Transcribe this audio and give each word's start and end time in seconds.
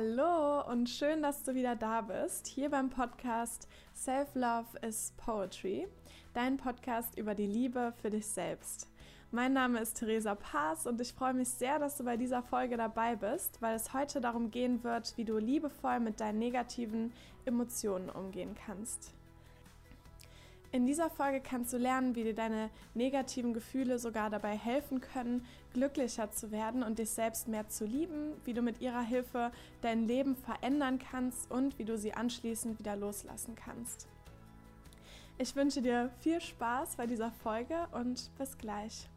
Hallo 0.00 0.62
und 0.66 0.88
schön, 0.88 1.20
dass 1.20 1.42
du 1.42 1.54
wieder 1.54 1.76
da 1.76 2.00
bist, 2.00 2.46
hier 2.46 2.70
beim 2.70 2.88
Podcast 2.88 3.68
Self 3.94 4.34
Love 4.34 4.78
is 4.80 5.12
Poetry, 5.18 5.88
dein 6.32 6.56
Podcast 6.56 7.18
über 7.18 7.34
die 7.34 7.46
Liebe 7.46 7.92
für 8.00 8.08
dich 8.08 8.24
selbst. 8.26 8.88
Mein 9.30 9.52
Name 9.52 9.78
ist 9.78 9.98
Theresa 9.98 10.34
Paas 10.34 10.86
und 10.86 11.02
ich 11.02 11.12
freue 11.12 11.34
mich 11.34 11.50
sehr, 11.50 11.78
dass 11.78 11.98
du 11.98 12.04
bei 12.04 12.16
dieser 12.16 12.42
Folge 12.42 12.78
dabei 12.78 13.14
bist, 13.14 13.60
weil 13.60 13.76
es 13.76 13.92
heute 13.92 14.22
darum 14.22 14.50
gehen 14.50 14.82
wird, 14.84 15.12
wie 15.18 15.26
du 15.26 15.36
liebevoll 15.36 16.00
mit 16.00 16.18
deinen 16.18 16.38
negativen 16.38 17.12
Emotionen 17.44 18.08
umgehen 18.08 18.56
kannst. 18.64 19.12
In 20.72 20.86
dieser 20.86 21.10
Folge 21.10 21.40
kannst 21.40 21.72
du 21.72 21.78
lernen, 21.78 22.14
wie 22.14 22.22
dir 22.22 22.34
deine 22.34 22.70
negativen 22.94 23.52
Gefühle 23.52 23.98
sogar 23.98 24.30
dabei 24.30 24.56
helfen 24.56 25.00
können, 25.00 25.44
glücklicher 25.72 26.30
zu 26.30 26.52
werden 26.52 26.84
und 26.84 27.00
dich 27.00 27.10
selbst 27.10 27.48
mehr 27.48 27.68
zu 27.68 27.84
lieben, 27.84 28.34
wie 28.44 28.54
du 28.54 28.62
mit 28.62 28.80
ihrer 28.80 29.02
Hilfe 29.02 29.50
dein 29.80 30.06
Leben 30.06 30.36
verändern 30.36 31.00
kannst 31.00 31.50
und 31.50 31.76
wie 31.80 31.84
du 31.84 31.98
sie 31.98 32.14
anschließend 32.14 32.78
wieder 32.78 32.94
loslassen 32.94 33.56
kannst. 33.56 34.06
Ich 35.38 35.56
wünsche 35.56 35.82
dir 35.82 36.10
viel 36.20 36.40
Spaß 36.40 36.94
bei 36.94 37.08
dieser 37.08 37.32
Folge 37.32 37.88
und 37.90 38.30
bis 38.38 38.56
gleich. 38.56 39.09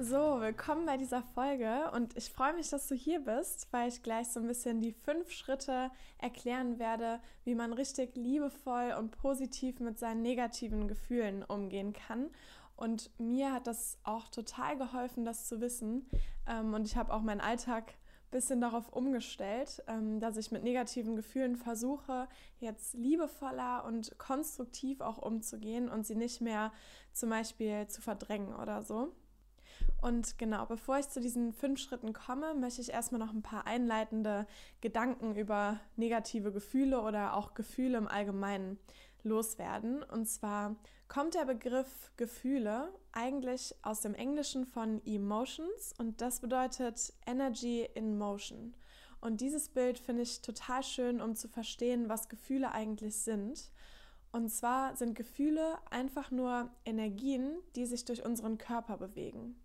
So, 0.00 0.40
willkommen 0.40 0.86
bei 0.86 0.96
dieser 0.96 1.22
Folge 1.22 1.88
und 1.92 2.16
ich 2.16 2.30
freue 2.30 2.52
mich, 2.52 2.68
dass 2.68 2.88
du 2.88 2.96
hier 2.96 3.20
bist, 3.20 3.68
weil 3.70 3.88
ich 3.88 4.02
gleich 4.02 4.26
so 4.26 4.40
ein 4.40 4.48
bisschen 4.48 4.80
die 4.80 4.90
fünf 4.90 5.30
Schritte 5.30 5.88
erklären 6.18 6.80
werde, 6.80 7.20
wie 7.44 7.54
man 7.54 7.72
richtig 7.72 8.16
liebevoll 8.16 8.96
und 8.98 9.12
positiv 9.12 9.78
mit 9.78 10.00
seinen 10.00 10.22
negativen 10.22 10.88
Gefühlen 10.88 11.44
umgehen 11.44 11.92
kann. 11.92 12.30
Und 12.74 13.08
mir 13.20 13.52
hat 13.52 13.68
das 13.68 13.96
auch 14.02 14.26
total 14.26 14.76
geholfen, 14.76 15.24
das 15.24 15.46
zu 15.46 15.60
wissen. 15.60 16.10
Ähm, 16.48 16.74
und 16.74 16.88
ich 16.88 16.96
habe 16.96 17.14
auch 17.14 17.22
meinen 17.22 17.40
Alltag 17.40 17.92
ein 17.92 18.30
bisschen 18.32 18.60
darauf 18.60 18.92
umgestellt, 18.92 19.80
ähm, 19.86 20.18
dass 20.18 20.36
ich 20.36 20.50
mit 20.50 20.64
negativen 20.64 21.14
Gefühlen 21.14 21.54
versuche, 21.54 22.26
jetzt 22.58 22.94
liebevoller 22.94 23.84
und 23.84 24.18
konstruktiv 24.18 25.00
auch 25.00 25.18
umzugehen 25.18 25.88
und 25.88 26.04
sie 26.04 26.16
nicht 26.16 26.40
mehr 26.40 26.72
zum 27.12 27.30
Beispiel 27.30 27.86
zu 27.86 28.02
verdrängen 28.02 28.56
oder 28.56 28.82
so. 28.82 29.12
Und 30.00 30.38
genau, 30.38 30.66
bevor 30.66 30.98
ich 30.98 31.08
zu 31.08 31.20
diesen 31.20 31.52
fünf 31.52 31.80
Schritten 31.80 32.12
komme, 32.12 32.54
möchte 32.54 32.82
ich 32.82 32.90
erstmal 32.90 33.20
noch 33.20 33.32
ein 33.32 33.42
paar 33.42 33.66
einleitende 33.66 34.46
Gedanken 34.80 35.34
über 35.34 35.80
negative 35.96 36.52
Gefühle 36.52 37.00
oder 37.00 37.34
auch 37.34 37.54
Gefühle 37.54 37.98
im 37.98 38.08
Allgemeinen 38.08 38.78
loswerden. 39.22 40.02
Und 40.02 40.26
zwar 40.26 40.76
kommt 41.08 41.34
der 41.34 41.46
Begriff 41.46 42.12
Gefühle 42.16 42.92
eigentlich 43.12 43.74
aus 43.82 44.00
dem 44.02 44.14
Englischen 44.14 44.66
von 44.66 45.00
Emotions 45.06 45.94
und 45.98 46.20
das 46.20 46.40
bedeutet 46.40 47.12
Energy 47.26 47.88
in 47.94 48.18
Motion. 48.18 48.74
Und 49.20 49.40
dieses 49.40 49.70
Bild 49.70 49.98
finde 49.98 50.22
ich 50.22 50.42
total 50.42 50.82
schön, 50.82 51.22
um 51.22 51.34
zu 51.34 51.48
verstehen, 51.48 52.10
was 52.10 52.28
Gefühle 52.28 52.72
eigentlich 52.72 53.16
sind. 53.16 53.70
Und 54.32 54.50
zwar 54.50 54.96
sind 54.96 55.14
Gefühle 55.14 55.78
einfach 55.90 56.30
nur 56.30 56.68
Energien, 56.84 57.56
die 57.74 57.86
sich 57.86 58.04
durch 58.04 58.24
unseren 58.24 58.58
Körper 58.58 58.98
bewegen. 58.98 59.56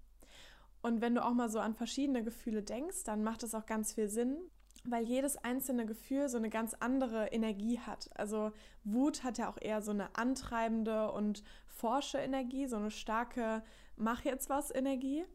Und 0.82 1.02
wenn 1.02 1.16
du 1.16 1.24
auch 1.24 1.34
mal 1.34 1.50
so 1.50 1.60
an 1.60 1.76
verschiedene 1.76 2.24
Gefühle 2.24 2.64
denkst, 2.64 3.04
dann 3.04 3.24
macht 3.24 3.44
es 3.44 3.54
auch 3.54 3.66
ganz 3.66 3.94
viel 3.94 4.08
Sinn, 4.08 4.38
weil 4.86 5.04
jedes 5.04 5.38
einzelne 5.38 5.86
Gefühl 5.86 6.30
so 6.30 6.38
eine 6.38 6.50
ganz 6.50 6.74
andere 6.80 7.28
Energie 7.28 7.80
hat. 7.80 8.10
Also 8.16 8.52
Wut 8.84 9.24
hat 9.24 9.38
ja 9.38 9.50
auch 9.50 9.58
eher 9.60 9.82
so 9.82 9.92
eine 9.92 10.16
antreibende 10.16 11.12
und 11.12 11.44
forsche 11.68 12.18
Energie, 12.18 12.68
so 12.68 12.78
eine 12.78 12.92
starke 12.92 13.64
Mach 14.02 14.24
jetzt 14.24 14.50
was 14.50 14.74
Energie. 14.74 15.26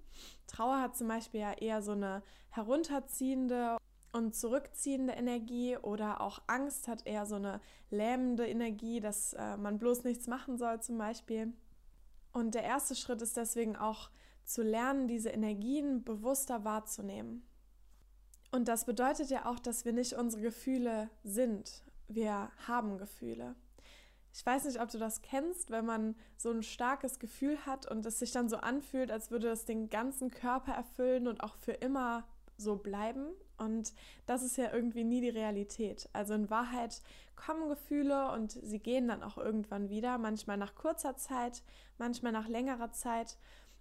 Trauer 0.46 0.80
hat 0.80 0.96
zum 0.96 1.08
Beispiel 1.08 1.40
ja 1.40 1.52
eher 1.52 1.82
so 1.82 1.92
eine 1.92 2.22
herunterziehende 2.48 3.76
und 4.12 4.34
zurückziehende 4.34 5.12
Energie 5.12 5.76
oder 5.76 6.22
auch 6.22 6.40
Angst 6.46 6.88
hat 6.88 7.06
eher 7.06 7.26
so 7.26 7.34
eine 7.34 7.60
lähmende 7.90 8.46
Energie, 8.46 9.00
dass 9.00 9.34
äh, 9.34 9.58
man 9.58 9.78
bloß 9.78 10.04
nichts 10.04 10.28
machen 10.28 10.56
soll 10.56 10.80
zum 10.80 10.96
Beispiel. 10.96 11.52
Und 12.32 12.54
der 12.54 12.62
erste 12.62 12.94
Schritt 12.94 13.20
ist 13.20 13.36
deswegen 13.36 13.76
auch 13.76 14.10
zu 14.44 14.62
lernen, 14.62 15.08
diese 15.08 15.30
Energien 15.30 16.04
bewusster 16.04 16.64
wahrzunehmen. 16.64 17.46
Und 18.50 18.68
das 18.68 18.84
bedeutet 18.84 19.30
ja 19.30 19.46
auch, 19.46 19.58
dass 19.58 19.84
wir 19.84 19.92
nicht 19.92 20.12
unsere 20.12 20.42
Gefühle 20.42 21.10
sind. 21.24 21.82
Wir 22.06 22.50
haben 22.66 22.98
Gefühle. 22.98 23.56
Ich 24.32 24.44
weiß 24.44 24.64
nicht, 24.64 24.80
ob 24.80 24.90
du 24.90 24.98
das 24.98 25.22
kennst, 25.22 25.70
wenn 25.70 25.86
man 25.86 26.16
so 26.36 26.50
ein 26.50 26.62
starkes 26.62 27.18
Gefühl 27.18 27.56
hat 27.66 27.90
und 27.90 28.04
es 28.04 28.18
sich 28.18 28.32
dann 28.32 28.48
so 28.48 28.56
anfühlt, 28.56 29.12
als 29.12 29.30
würde 29.30 29.48
es 29.48 29.64
den 29.64 29.90
ganzen 29.90 30.30
Körper 30.30 30.72
erfüllen 30.72 31.28
und 31.28 31.40
auch 31.40 31.54
für 31.56 31.72
immer 31.72 32.24
so 32.56 32.76
bleiben. 32.76 33.26
Und 33.58 33.92
das 34.26 34.42
ist 34.42 34.56
ja 34.56 34.72
irgendwie 34.72 35.04
nie 35.04 35.20
die 35.20 35.28
Realität. 35.28 36.08
Also 36.12 36.34
in 36.34 36.50
Wahrheit 36.50 37.00
kommen 37.36 37.68
Gefühle 37.68 38.32
und 38.32 38.52
sie 38.52 38.80
gehen 38.80 39.08
dann 39.08 39.22
auch 39.22 39.38
irgendwann 39.38 39.88
wieder, 39.88 40.18
manchmal 40.18 40.56
nach 40.56 40.74
kurzer 40.74 41.16
Zeit, 41.16 41.62
manchmal 41.98 42.32
nach 42.32 42.48
längerer 42.48 42.90
Zeit. 42.90 43.38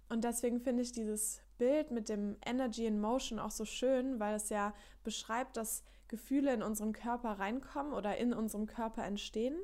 Und 0.08 0.24
deswegen 0.24 0.60
finde 0.60 0.82
ich 0.82 0.92
dieses 0.92 1.40
Bild 1.58 1.90
mit 1.90 2.08
dem 2.08 2.36
Energy 2.44 2.86
in 2.86 3.00
Motion 3.00 3.38
auch 3.38 3.50
so 3.50 3.64
schön, 3.64 4.20
weil 4.20 4.34
es 4.34 4.48
ja 4.48 4.74
beschreibt, 5.02 5.56
dass 5.56 5.82
Gefühle 6.08 6.52
in 6.52 6.62
unseren 6.62 6.92
Körper 6.92 7.38
reinkommen 7.38 7.92
oder 7.92 8.16
in 8.16 8.34
unserem 8.34 8.66
Körper 8.66 9.04
entstehen 9.04 9.56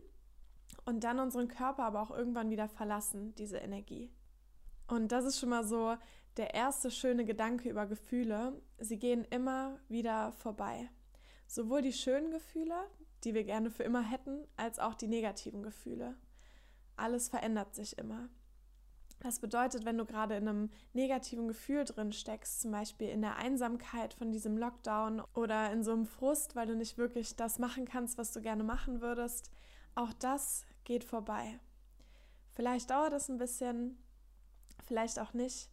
und 0.85 1.05
dann 1.05 1.19
unseren 1.19 1.49
Körper 1.49 1.85
aber 1.85 2.01
auch 2.01 2.11
irgendwann 2.11 2.51
wieder 2.51 2.69
verlassen, 2.69 3.35
diese 3.37 3.59
Energie. 3.59 4.11
Und 4.87 5.13
das 5.13 5.25
ist 5.25 5.39
schon 5.39 5.51
mal 5.51 5.65
so 5.65 5.97
der 6.37 6.55
erste 6.55 6.91
schöne 6.91 7.25
Gedanke 7.25 7.69
über 7.69 7.87
Gefühle. 7.87 8.61
Sie 8.79 8.99
gehen 8.99 9.25
immer 9.25 9.79
wieder 9.89 10.33
vorbei. 10.33 10.89
Sowohl 11.47 11.83
die 11.83 11.93
schönen 11.93 12.31
Gefühle, 12.31 12.75
die 13.25 13.35
wir 13.35 13.45
gerne 13.45 13.71
für 13.71 13.83
immer 13.83 14.03
hätten, 14.03 14.47
als 14.57 14.79
auch 14.79 14.95
die 14.95 15.09
negativen 15.09 15.63
Gefühle. 15.63 16.17
Alles 16.97 17.29
verändert 17.29 17.75
sich 17.75 17.99
immer. 17.99 18.29
Das 19.21 19.39
bedeutet, 19.39 19.85
wenn 19.85 19.99
du 19.99 20.07
gerade 20.07 20.35
in 20.37 20.49
einem 20.49 20.71
negativen 20.95 21.47
Gefühl 21.47 21.85
drin 21.85 22.13
steckst, 22.13 22.63
zum 22.63 22.73
Beispiel 22.73 23.11
in 23.11 23.21
der 23.21 23.37
Einsamkeit 23.37 24.15
von 24.15 24.33
diesem 24.33 24.57
Lockdown 24.57 25.23
oder 25.35 25.71
in 25.73 25.85
so 25.85 25.93
einem 25.93 26.07
Frust, 26.07 26.57
weil 26.57 26.67
du 26.67 26.75
nicht 26.75 26.97
wirklich 26.97 27.37
das 27.37 27.59
machen 27.59 27.85
kannst, 27.85 28.17
was 28.17 28.33
du 28.33 28.41
gerne 28.41 28.65
machen 28.65 29.03
würdest, 29.03 29.51
auch 29.95 30.13
das 30.15 30.65
geht 30.85 31.05
vorbei. 31.05 31.61
Vielleicht 32.53 32.91
dauert 32.91 33.13
es 33.13 33.29
ein 33.29 33.37
bisschen, 33.37 33.99
vielleicht 34.87 35.19
auch 35.19 35.35
nicht. 35.35 35.71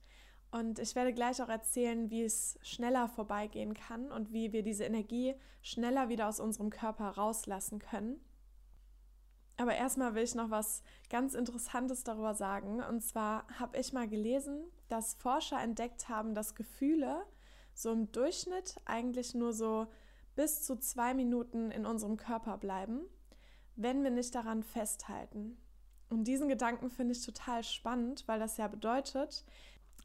Und 0.52 0.80
ich 0.80 0.96
werde 0.96 1.14
gleich 1.14 1.42
auch 1.42 1.50
erzählen, 1.50 2.10
wie 2.10 2.24
es 2.24 2.58
schneller 2.62 3.08
vorbeigehen 3.08 3.74
kann 3.74 4.12
und 4.12 4.34
wie 4.34 4.52
wir 4.52 4.64
diese 4.64 4.84
Energie 4.84 5.36
schneller 5.62 6.10
wieder 6.10 6.28
aus 6.28 6.40
unserem 6.40 6.70
Körper 6.70 7.10
rauslassen 7.12 7.80
können. 7.80 8.20
Aber 9.58 9.74
erstmal 9.76 10.14
will 10.14 10.24
ich 10.24 10.36
noch 10.36 10.52
was 10.52 10.84
ganz 11.10 11.34
Interessantes 11.34 12.04
darüber 12.04 12.36
sagen. 12.36 12.82
Und 12.82 13.02
zwar 13.02 13.48
habe 13.60 13.78
ich 13.78 13.92
mal 13.92 14.08
gelesen, 14.08 14.64
dass 14.88 15.16
Forscher 15.16 15.60
entdeckt 15.60 16.10
haben, 16.10 16.36
dass 16.36 16.56
Gefühle 16.56 17.26
so 17.74 17.92
im 17.92 18.12
Durchschnitt 18.12 18.76
eigentlich 18.86 19.34
nur 19.34 19.54
so 19.54 19.88
bis 20.36 20.64
zu 20.64 20.78
zwei 20.78 21.16
Minuten 21.16 21.72
in 21.72 21.86
unserem 21.86 22.18
Körper 22.18 22.58
bleiben, 22.58 23.02
wenn 23.76 24.04
wir 24.04 24.12
nicht 24.12 24.36
daran 24.36 24.62
festhalten. 24.62 25.58
Und 26.10 26.26
diesen 26.26 26.48
Gedanken 26.48 26.90
finde 26.90 27.14
ich 27.14 27.26
total 27.26 27.64
spannend, 27.64 28.28
weil 28.28 28.40
das 28.40 28.58
ja 28.58 28.68
bedeutet, 28.68 29.44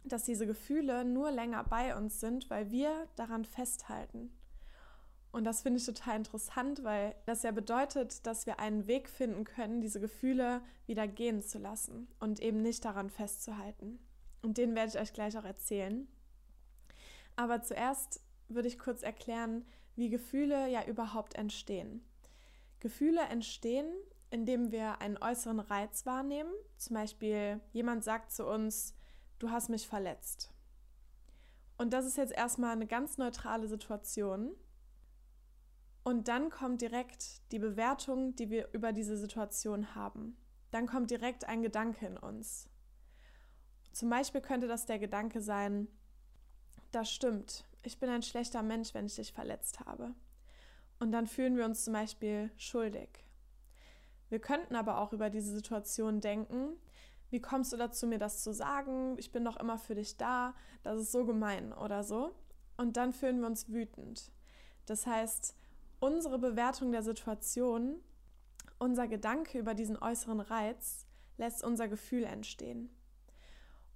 dass 0.05 0.25
diese 0.25 0.47
Gefühle 0.47 1.05
nur 1.05 1.31
länger 1.31 1.63
bei 1.65 1.97
uns 1.97 2.19
sind, 2.19 2.51
weil 2.51 2.71
wir 2.71 3.07
daran 3.17 3.45
festhalten. 3.45 4.33
Und 5.33 5.45
das 5.45 5.63
finde 5.63 5.81
ich 5.81 5.87
total 5.87 6.17
interessant, 6.17 6.85
weil 6.85 7.15
das 7.25 7.43
ja 7.43 7.51
bedeutet, 7.53 8.27
dass 8.27 8.45
wir 8.45 8.61
einen 8.61 8.87
Weg 8.87 9.09
finden 9.09 9.45
können, 9.45 9.81
diese 9.81 9.99
Gefühle 9.99 10.61
wieder 10.87 11.09
gehen 11.09 11.43
zu 11.43 11.59
lassen 11.59 12.07
und 12.21 12.41
eben 12.41 12.61
nicht 12.61 12.85
daran 12.85 13.09
festzuhalten. 13.09 13.99
Und 14.43 14.59
den 14.59 14.75
werde 14.75 14.91
ich 14.91 15.01
euch 15.01 15.15
gleich 15.15 15.39
auch 15.39 15.45
erzählen. 15.45 16.07
Aber 17.35 17.63
zuerst 17.63 18.21
würde 18.49 18.69
ich 18.69 18.79
kurz 18.79 19.03
erklären, 19.03 19.65
wie 19.97 20.11
Gefühle 20.11 20.69
ja 20.69 20.85
überhaupt 20.85 21.35
entstehen. 21.35 22.05
Gefühle 22.81 23.23
entstehen, 23.23 23.91
indem 24.31 24.71
wir 24.71 25.01
einen 25.01 25.17
äußeren 25.17 25.61
Reiz 25.61 26.05
wahrnehmen. 26.05 26.53
Zum 26.77 26.95
Beispiel 26.95 27.61
jemand 27.73 28.05
sagt 28.05 28.33
zu 28.33 28.47
uns, 28.47 28.95
du 29.39 29.51
hast 29.51 29.71
mich 29.71 29.87
verletzt. 29.87 30.53
Und 31.79 31.93
das 31.93 32.05
ist 32.05 32.17
jetzt 32.17 32.33
erstmal 32.33 32.73
eine 32.73 32.87
ganz 32.87 33.19
neutrale 33.19 33.67
Situation. 33.67 34.55
Und 36.05 36.29
dann 36.29 36.51
kommt 36.51 36.83
direkt 36.83 37.53
die 37.53 37.59
Bewertung, 37.59 38.35
die 38.35 38.51
wir 38.51 38.69
über 38.73 38.93
diese 38.93 39.17
Situation 39.17 39.95
haben. 39.95 40.37
Dann 40.71 40.87
kommt 40.87 41.11
direkt 41.11 41.45
ein 41.45 41.63
Gedanke 41.63 42.07
in 42.07 42.17
uns. 42.17 42.69
Zum 43.93 44.09
Beispiel 44.11 44.41
könnte 44.41 44.67
das 44.67 44.87
der 44.87 44.99
Gedanke 44.99 45.41
sein, 45.41 45.87
das 46.93 47.11
stimmt, 47.11 47.65
ich 47.83 47.99
bin 47.99 48.09
ein 48.09 48.23
schlechter 48.23 48.63
Mensch, 48.63 48.95
wenn 48.95 49.07
ich 49.07 49.17
dich 49.17 49.33
verletzt 49.33 49.81
habe. 49.81 50.15
Und 50.99 51.13
dann 51.13 51.27
fühlen 51.27 51.57
wir 51.57 51.65
uns 51.65 51.85
zum 51.85 51.95
Beispiel 51.95 52.51
schuldig. 52.57 53.25
Wir 54.29 54.41
könnten 54.41 54.77
aber 54.77 54.99
auch 54.99 55.13
über 55.13 55.31
diese 55.31 55.53
Situation 55.53 56.21
denken, 56.21 56.77
wie 57.31 57.41
kommst 57.41 57.73
du 57.73 57.77
dazu, 57.77 58.07
mir 58.07 58.19
das 58.19 58.43
zu 58.43 58.53
sagen? 58.53 59.17
Ich 59.19 59.33
bin 59.33 59.45
doch 59.45 59.57
immer 59.57 59.79
für 59.79 59.95
dich 59.95 60.17
da, 60.17 60.55
das 60.83 61.01
ist 61.01 61.13
so 61.13 61.25
gemein 61.25 61.73
oder 61.73 62.05
so. 62.05 62.35
Und 62.77 62.97
dann 62.97 63.13
fühlen 63.13 63.41
wir 63.41 63.47
uns 63.47 63.69
wütend. 63.69 64.31
Das 64.87 65.07
heißt, 65.07 65.57
unsere 66.03 66.41
Bewertung 66.41 66.91
der 66.91 67.05
Situation, 67.05 68.01
unser 68.81 69.07
Gedanke 69.07 69.57
über 69.57 69.73
diesen 69.73 69.97
äußeren 69.97 70.41
Reiz 70.41 71.07
lässt 71.37 71.63
unser 71.63 71.87
Gefühl 71.87 72.25
entstehen. 72.25 72.91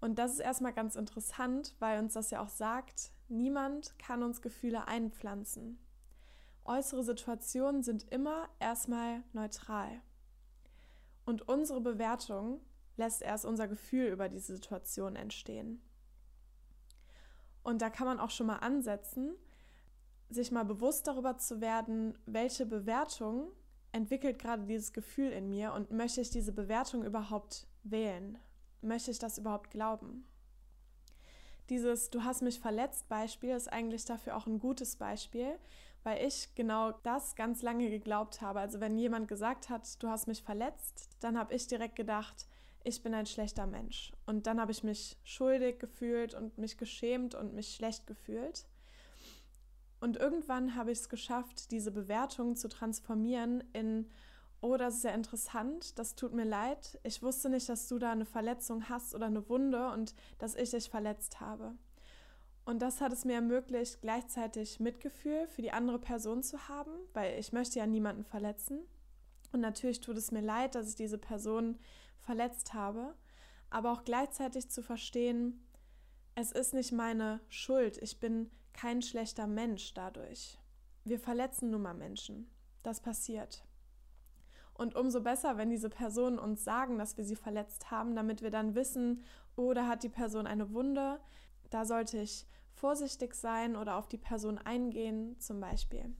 Und 0.00 0.17
das 0.17 0.35
ist 0.35 0.38
erstmal 0.38 0.73
ganz 0.73 0.94
interessant, 0.94 1.75
weil 1.81 1.99
uns 1.99 2.14
das 2.14 2.31
ja 2.31 2.41
auch 2.41 2.49
sagt, 2.49 3.11
niemand 3.26 3.99
kann 3.99 4.23
uns 4.23 4.41
Gefühle 4.41 4.87
einpflanzen. 4.87 5.81
Äußere 6.64 7.03
Situationen 7.03 7.82
sind 7.82 8.05
immer 8.12 8.49
erstmal 8.61 9.25
neutral. 9.32 10.00
Und 11.25 11.49
unsere 11.49 11.81
Bewertung 11.81 12.61
lässt 12.97 13.20
erst 13.20 13.44
unser 13.44 13.67
Gefühl 13.67 14.06
über 14.06 14.29
diese 14.29 14.55
Situation 14.55 15.17
entstehen. 15.17 15.82
Und 17.64 17.82
da 17.82 17.91
kann 17.91 18.06
man 18.06 18.20
auch 18.20 18.31
schon 18.31 18.47
mal 18.47 18.59
ansetzen, 18.59 19.35
sich 20.28 20.50
mal 20.50 20.64
bewusst 20.64 21.06
darüber 21.06 21.38
zu 21.38 21.61
werden, 21.61 22.17
welche 22.26 22.67
Bewertung 22.67 23.49
entwickelt 23.93 24.38
gerade 24.38 24.64
dieses 24.64 24.93
Gefühl 24.93 25.31
in 25.31 25.49
mir 25.49 25.73
und 25.73 25.90
möchte 25.90 26.20
ich 26.20 26.31
diese 26.31 26.52
Bewertung 26.52 27.05
überhaupt 27.05 27.67
wählen? 27.82 28.38
Möchte 28.82 29.11
ich 29.11 29.19
das 29.19 29.38
überhaupt 29.38 29.70
glauben? 29.70 30.26
Dieses 31.69 32.11
Du 32.11 32.23
hast 32.23 32.43
mich 32.43 32.61
verletzt 32.61 33.08
Beispiel 33.08 33.50
ist 33.50 33.73
eigentlich 33.73 34.05
dafür 34.05 34.37
auch 34.37 34.46
ein 34.46 34.58
gutes 34.58 34.96
Beispiel, 34.96 35.58
weil 36.05 36.25
ich 36.25 36.55
genau 36.55 36.93
das 37.02 37.34
ganz 37.34 37.62
lange 37.62 37.90
geglaubt 37.90 38.40
habe. 38.40 38.61
Also 38.61 38.81
wenn 38.81 38.96
jemand 38.96 39.26
gesagt 39.26 39.69
hat, 39.69 40.00
du 40.02 40.08
hast 40.08 40.28
mich 40.28 40.43
verletzt, 40.43 41.11
dann 41.20 41.37
habe 41.37 41.55
ich 41.55 41.67
direkt 41.67 41.96
gedacht, 41.96 42.46
ich 42.84 43.02
bin 43.02 43.14
ein 43.14 43.26
schlechter 43.26 43.67
Mensch. 43.67 44.12
Und 44.26 44.46
dann 44.46 44.61
habe 44.61 44.70
ich 44.70 44.84
mich 44.84 45.19
schuldig 45.25 45.81
gefühlt 45.81 46.34
und 46.34 46.56
mich 46.58 46.78
geschämt 46.78 47.34
und 47.34 47.52
mich 47.55 47.75
schlecht 47.75 48.06
gefühlt. 48.06 48.67
Und 50.06 50.19
irgendwann 50.19 50.76
habe 50.76 50.93
ich 50.93 51.00
es 51.00 51.08
geschafft, 51.08 51.73
diese 51.73 51.91
Bewertung 51.91 52.55
zu 52.55 52.69
transformieren 52.69 53.64
in, 53.73 54.08
oh, 54.61 54.76
das 54.76 54.99
ist 54.99 55.03
ja 55.03 55.11
interessant, 55.11 55.99
das 55.99 56.14
tut 56.14 56.32
mir 56.32 56.44
leid. 56.44 57.00
Ich 57.03 57.25
wusste 57.25 57.50
nicht, 57.50 57.69
dass 57.69 57.88
du 57.88 57.99
da 57.99 58.12
eine 58.12 58.25
Verletzung 58.25 58.88
hast 58.88 59.17
oder 59.17 59.26
eine 59.26 59.49
Wunde 59.49 59.91
und 59.91 60.14
dass 60.38 60.55
ich 60.55 60.70
dich 60.70 60.91
verletzt 60.91 61.41
habe. 61.41 61.75
Und 62.64 62.82
das 62.82 63.00
hat 63.00 63.12
es 63.12 63.25
mir 63.25 63.35
ermöglicht, 63.35 64.00
gleichzeitig 64.00 64.79
Mitgefühl 64.79 65.49
für 65.49 65.62
die 65.62 65.73
andere 65.73 65.99
Person 65.99 66.44
zu 66.44 66.69
haben, 66.69 66.93
weil 67.12 67.37
ich 67.41 67.52
möchte 67.52 67.81
ja 67.81 67.87
niemanden 67.88 68.23
verletzen. 68.23 68.79
Und 69.50 69.59
natürlich 69.59 70.00
tut 70.02 70.19
es 70.19 70.31
mir 70.31 70.41
leid, 70.41 70.76
dass 70.76 70.88
ich 70.88 70.94
diese 70.94 71.19
Person 71.19 71.81
verletzt 72.20 72.75
habe, 72.75 73.17
aber 73.70 73.91
auch 73.91 74.05
gleichzeitig 74.05 74.70
zu 74.70 74.85
verstehen, 74.85 75.67
es 76.37 76.52
ist 76.52 76.75
nicht 76.75 76.93
meine 76.93 77.41
Schuld, 77.49 77.99
ich 78.00 78.20
bin 78.20 78.52
kein 78.76 79.02
schlechter 79.02 79.46
Mensch 79.46 79.94
dadurch. 79.94 80.58
Wir 81.05 81.19
verletzen 81.19 81.70
nun 81.70 81.82
mal 81.82 81.94
Menschen. 81.94 82.50
Das 82.82 83.00
passiert. 83.00 83.64
Und 84.75 84.94
umso 84.94 85.23
besser, 85.23 85.56
wenn 85.56 85.70
diese 85.70 85.88
Personen 85.88 86.38
uns 86.38 86.62
sagen, 86.62 86.99
dass 86.99 87.17
wir 87.17 87.25
sie 87.25 87.37
verletzt 87.37 87.90
haben, 87.90 88.14
damit 88.14 88.43
wir 88.43 88.50
dann 88.50 88.75
wissen, 88.75 89.23
oh, 89.56 89.73
da 89.73 89.87
hat 89.87 90.02
die 90.02 90.11
Person 90.11 90.46
eine 90.46 90.73
Wunde, 90.73 91.19
da 91.70 91.87
sollte 91.87 92.19
ich 92.19 92.46
vorsichtig 92.75 93.34
sein 93.34 93.75
oder 93.75 93.96
auf 93.96 94.06
die 94.06 94.19
Person 94.19 94.58
eingehen, 94.58 95.40
zum 95.40 95.61
Beispiel. 95.61 96.14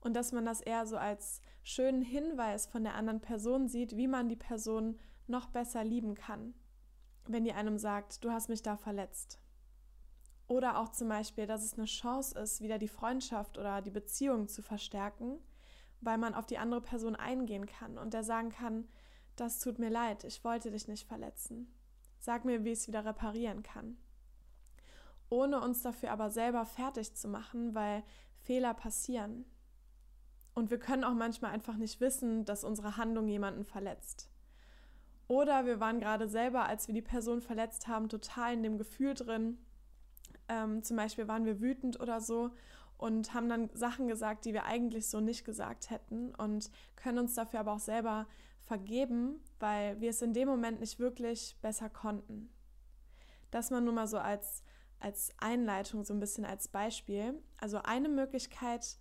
Und 0.00 0.14
dass 0.14 0.30
man 0.30 0.44
das 0.44 0.60
eher 0.60 0.86
so 0.86 0.96
als 0.96 1.40
schönen 1.64 2.02
Hinweis 2.02 2.66
von 2.66 2.84
der 2.84 2.94
anderen 2.94 3.20
Person 3.20 3.66
sieht, 3.66 3.96
wie 3.96 4.06
man 4.06 4.28
die 4.28 4.36
Person 4.36 5.00
noch 5.26 5.48
besser 5.48 5.82
lieben 5.82 6.14
kann, 6.14 6.54
wenn 7.26 7.42
die 7.42 7.52
einem 7.52 7.78
sagt, 7.78 8.24
du 8.24 8.30
hast 8.30 8.48
mich 8.48 8.62
da 8.62 8.76
verletzt. 8.76 9.40
Oder 10.48 10.78
auch 10.78 10.90
zum 10.90 11.08
Beispiel, 11.08 11.46
dass 11.46 11.64
es 11.64 11.74
eine 11.74 11.86
Chance 11.86 12.38
ist, 12.38 12.60
wieder 12.60 12.78
die 12.78 12.88
Freundschaft 12.88 13.58
oder 13.58 13.82
die 13.82 13.90
Beziehung 13.90 14.48
zu 14.48 14.62
verstärken, 14.62 15.38
weil 16.00 16.18
man 16.18 16.34
auf 16.34 16.46
die 16.46 16.58
andere 16.58 16.80
Person 16.80 17.16
eingehen 17.16 17.66
kann 17.66 17.98
und 17.98 18.14
der 18.14 18.22
sagen 18.22 18.50
kann, 18.50 18.86
das 19.34 19.58
tut 19.58 19.78
mir 19.78 19.90
leid, 19.90 20.24
ich 20.24 20.44
wollte 20.44 20.70
dich 20.70 20.88
nicht 20.88 21.06
verletzen. 21.06 21.72
Sag 22.18 22.44
mir, 22.44 22.64
wie 22.64 22.72
ich 22.72 22.80
es 22.80 22.88
wieder 22.88 23.04
reparieren 23.04 23.62
kann. 23.62 23.96
Ohne 25.28 25.60
uns 25.60 25.82
dafür 25.82 26.12
aber 26.12 26.30
selber 26.30 26.64
fertig 26.64 27.14
zu 27.14 27.28
machen, 27.28 27.74
weil 27.74 28.04
Fehler 28.38 28.74
passieren. 28.74 29.44
Und 30.54 30.70
wir 30.70 30.78
können 30.78 31.04
auch 31.04 31.14
manchmal 31.14 31.50
einfach 31.50 31.76
nicht 31.76 32.00
wissen, 32.00 32.44
dass 32.44 32.64
unsere 32.64 32.96
Handlung 32.96 33.28
jemanden 33.28 33.64
verletzt. 33.64 34.30
Oder 35.28 35.66
wir 35.66 35.80
waren 35.80 35.98
gerade 35.98 36.28
selber, 36.28 36.64
als 36.66 36.86
wir 36.86 36.94
die 36.94 37.02
Person 37.02 37.42
verletzt 37.42 37.88
haben, 37.88 38.08
total 38.08 38.54
in 38.54 38.62
dem 38.62 38.78
Gefühl 38.78 39.14
drin. 39.14 39.58
Ähm, 40.48 40.82
zum 40.82 40.96
Beispiel 40.96 41.28
waren 41.28 41.44
wir 41.44 41.60
wütend 41.60 42.00
oder 42.00 42.20
so 42.20 42.50
und 42.98 43.34
haben 43.34 43.48
dann 43.48 43.70
Sachen 43.74 44.08
gesagt, 44.08 44.44
die 44.44 44.52
wir 44.52 44.64
eigentlich 44.64 45.08
so 45.08 45.20
nicht 45.20 45.44
gesagt 45.44 45.90
hätten 45.90 46.34
und 46.34 46.70
können 46.94 47.18
uns 47.18 47.34
dafür 47.34 47.60
aber 47.60 47.72
auch 47.72 47.80
selber 47.80 48.26
vergeben, 48.62 49.40
weil 49.60 50.00
wir 50.00 50.10
es 50.10 50.22
in 50.22 50.32
dem 50.32 50.48
Moment 50.48 50.80
nicht 50.80 50.98
wirklich 50.98 51.56
besser 51.62 51.88
konnten. 51.88 52.50
Das 53.50 53.70
mal 53.70 53.80
nur 53.80 53.92
mal 53.92 54.08
so 54.08 54.18
als, 54.18 54.62
als 54.98 55.30
Einleitung, 55.38 56.04
so 56.04 56.14
ein 56.14 56.20
bisschen 56.20 56.44
als 56.44 56.68
Beispiel. 56.68 57.40
Also 57.58 57.78
eine 57.82 58.08
Möglichkeit, 58.08 58.98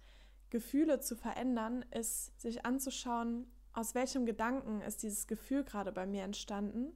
Gefühle 0.49 0.99
zu 0.99 1.15
verändern, 1.15 1.83
ist, 1.91 2.39
sich 2.39 2.65
anzuschauen, 2.65 3.51
aus 3.73 3.95
welchem 3.95 4.25
Gedanken 4.25 4.81
ist 4.81 5.03
dieses 5.03 5.27
Gefühl 5.27 5.63
gerade 5.63 5.91
bei 5.91 6.05
mir 6.05 6.23
entstanden 6.23 6.93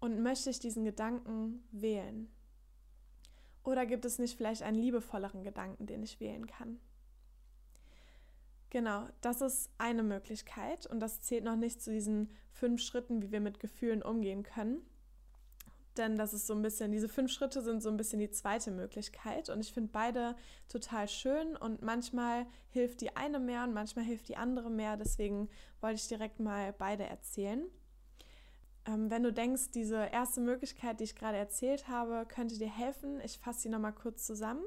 und 0.00 0.20
möchte 0.20 0.50
ich 0.50 0.58
diesen 0.58 0.84
Gedanken 0.84 1.62
wählen? 1.70 2.32
Oder 3.64 3.86
gibt 3.86 4.04
es 4.04 4.18
nicht 4.18 4.36
vielleicht 4.36 4.62
einen 4.62 4.78
liebevolleren 4.78 5.44
Gedanken, 5.44 5.86
den 5.86 6.02
ich 6.02 6.20
wählen 6.20 6.46
kann? 6.46 6.80
Genau, 8.70 9.06
das 9.20 9.42
ist 9.42 9.70
eine 9.76 10.02
Möglichkeit 10.02 10.86
und 10.86 11.00
das 11.00 11.20
zählt 11.20 11.44
noch 11.44 11.56
nicht 11.56 11.82
zu 11.82 11.92
diesen 11.92 12.30
fünf 12.52 12.80
Schritten, 12.80 13.20
wie 13.20 13.30
wir 13.30 13.40
mit 13.40 13.60
Gefühlen 13.60 14.02
umgehen 14.02 14.42
können. 14.42 14.82
Denn 15.98 16.16
das 16.16 16.32
ist 16.32 16.46
so 16.46 16.54
ein 16.54 16.62
bisschen, 16.62 16.90
diese 16.90 17.08
fünf 17.08 17.30
Schritte 17.30 17.60
sind 17.60 17.82
so 17.82 17.90
ein 17.90 17.98
bisschen 17.98 18.18
die 18.18 18.30
zweite 18.30 18.70
Möglichkeit. 18.70 19.50
Und 19.50 19.60
ich 19.60 19.74
finde 19.74 19.90
beide 19.92 20.36
total 20.68 21.06
schön 21.06 21.54
und 21.54 21.82
manchmal 21.82 22.46
hilft 22.70 23.02
die 23.02 23.14
eine 23.14 23.38
mehr 23.38 23.64
und 23.64 23.74
manchmal 23.74 24.06
hilft 24.06 24.28
die 24.28 24.38
andere 24.38 24.70
mehr. 24.70 24.96
Deswegen 24.96 25.50
wollte 25.82 25.96
ich 25.96 26.08
direkt 26.08 26.40
mal 26.40 26.72
beide 26.72 27.04
erzählen. 27.04 27.66
Ähm, 28.86 29.10
wenn 29.10 29.22
du 29.22 29.32
denkst, 29.32 29.70
diese 29.72 30.06
erste 30.06 30.40
Möglichkeit, 30.40 31.00
die 31.00 31.04
ich 31.04 31.14
gerade 31.14 31.38
erzählt 31.38 31.88
habe, 31.88 32.26
könnte 32.26 32.58
dir 32.58 32.70
helfen, 32.70 33.20
ich 33.24 33.38
fasse 33.38 33.60
sie 33.60 33.68
nochmal 33.68 33.92
kurz 33.94 34.26
zusammen. 34.26 34.64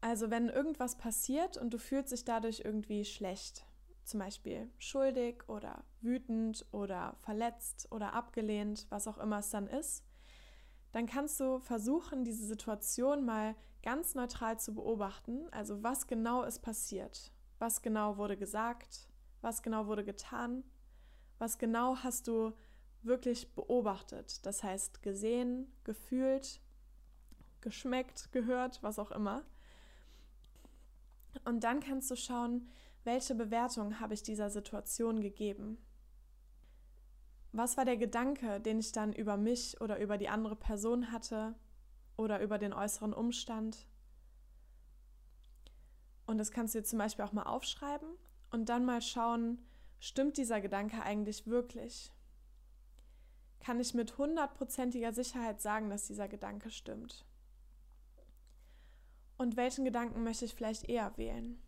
Also 0.00 0.30
wenn 0.30 0.48
irgendwas 0.48 0.98
passiert 0.98 1.56
und 1.56 1.72
du 1.72 1.78
fühlst 1.78 2.12
dich 2.12 2.24
dadurch 2.24 2.62
irgendwie 2.64 3.04
schlecht, 3.04 3.64
zum 4.04 4.20
Beispiel 4.20 4.68
schuldig 4.78 5.48
oder 5.48 5.84
wütend 6.00 6.66
oder 6.72 7.14
verletzt 7.20 7.86
oder 7.92 8.12
abgelehnt, 8.12 8.86
was 8.90 9.06
auch 9.06 9.18
immer 9.18 9.38
es 9.38 9.50
dann 9.50 9.68
ist, 9.68 10.04
dann 10.90 11.06
kannst 11.06 11.40
du 11.40 11.60
versuchen, 11.60 12.24
diese 12.24 12.44
Situation 12.44 13.24
mal 13.24 13.54
ganz 13.82 14.14
neutral 14.14 14.58
zu 14.58 14.74
beobachten. 14.74 15.48
Also 15.52 15.82
was 15.82 16.06
genau 16.06 16.42
ist 16.42 16.60
passiert, 16.60 17.32
was 17.58 17.82
genau 17.82 18.16
wurde 18.16 18.36
gesagt, 18.36 19.08
was 19.40 19.62
genau 19.62 19.86
wurde 19.86 20.04
getan, 20.04 20.64
was 21.38 21.58
genau 21.58 21.96
hast 21.96 22.28
du 22.28 22.52
wirklich 23.02 23.54
beobachtet. 23.54 24.44
Das 24.46 24.62
heißt 24.62 25.02
gesehen, 25.02 25.72
gefühlt, 25.84 26.60
geschmeckt, 27.60 28.32
gehört, 28.32 28.82
was 28.82 28.98
auch 28.98 29.10
immer. 29.10 29.44
Und 31.44 31.64
dann 31.64 31.80
kannst 31.80 32.10
du 32.10 32.16
schauen, 32.16 32.68
welche 33.04 33.34
Bewertung 33.34 34.00
habe 34.00 34.14
ich 34.14 34.22
dieser 34.22 34.50
Situation 34.50 35.20
gegeben? 35.20 35.78
Was 37.52 37.76
war 37.76 37.84
der 37.84 37.96
Gedanke, 37.96 38.60
den 38.60 38.78
ich 38.78 38.92
dann 38.92 39.12
über 39.12 39.36
mich 39.36 39.80
oder 39.80 39.98
über 39.98 40.18
die 40.18 40.28
andere 40.28 40.56
Person 40.56 41.12
hatte 41.12 41.54
oder 42.16 42.40
über 42.40 42.58
den 42.58 42.72
äußeren 42.72 43.12
Umstand? 43.12 43.86
Und 46.26 46.38
das 46.38 46.50
kannst 46.50 46.74
du 46.74 46.78
dir 46.78 46.84
zum 46.84 46.98
Beispiel 46.98 47.24
auch 47.24 47.32
mal 47.32 47.42
aufschreiben 47.42 48.08
und 48.50 48.68
dann 48.68 48.84
mal 48.84 49.02
schauen, 49.02 49.58
stimmt 49.98 50.36
dieser 50.38 50.60
Gedanke 50.60 51.02
eigentlich 51.02 51.46
wirklich? 51.46 52.12
Kann 53.62 53.78
ich 53.78 53.94
mit 53.94 54.18
hundertprozentiger 54.18 55.12
Sicherheit 55.12 55.60
sagen, 55.60 55.88
dass 55.88 56.08
dieser 56.08 56.26
Gedanke 56.26 56.68
stimmt? 56.68 57.24
Und 59.38 59.56
welchen 59.56 59.84
Gedanken 59.84 60.24
möchte 60.24 60.44
ich 60.44 60.54
vielleicht 60.54 60.88
eher 60.88 61.16
wählen? 61.16 61.62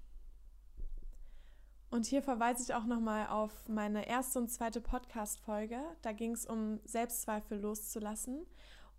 Und 1.91 2.07
hier 2.07 2.21
verweise 2.21 2.65
ich 2.65 2.75
auch 2.75 2.87
nochmal 2.87 3.29
auf 3.29 3.69
meine 3.69 4.09
erste 4.09 4.41
und 4.41 4.49
zweite 4.49 4.81
Podcast-Folge. 4.81 5.79
Da 6.03 6.11
ging 6.11 6.33
es 6.33 6.47
um 6.47 6.81
Selbstzweifel 6.85 7.61
loszulassen. 7.61 8.45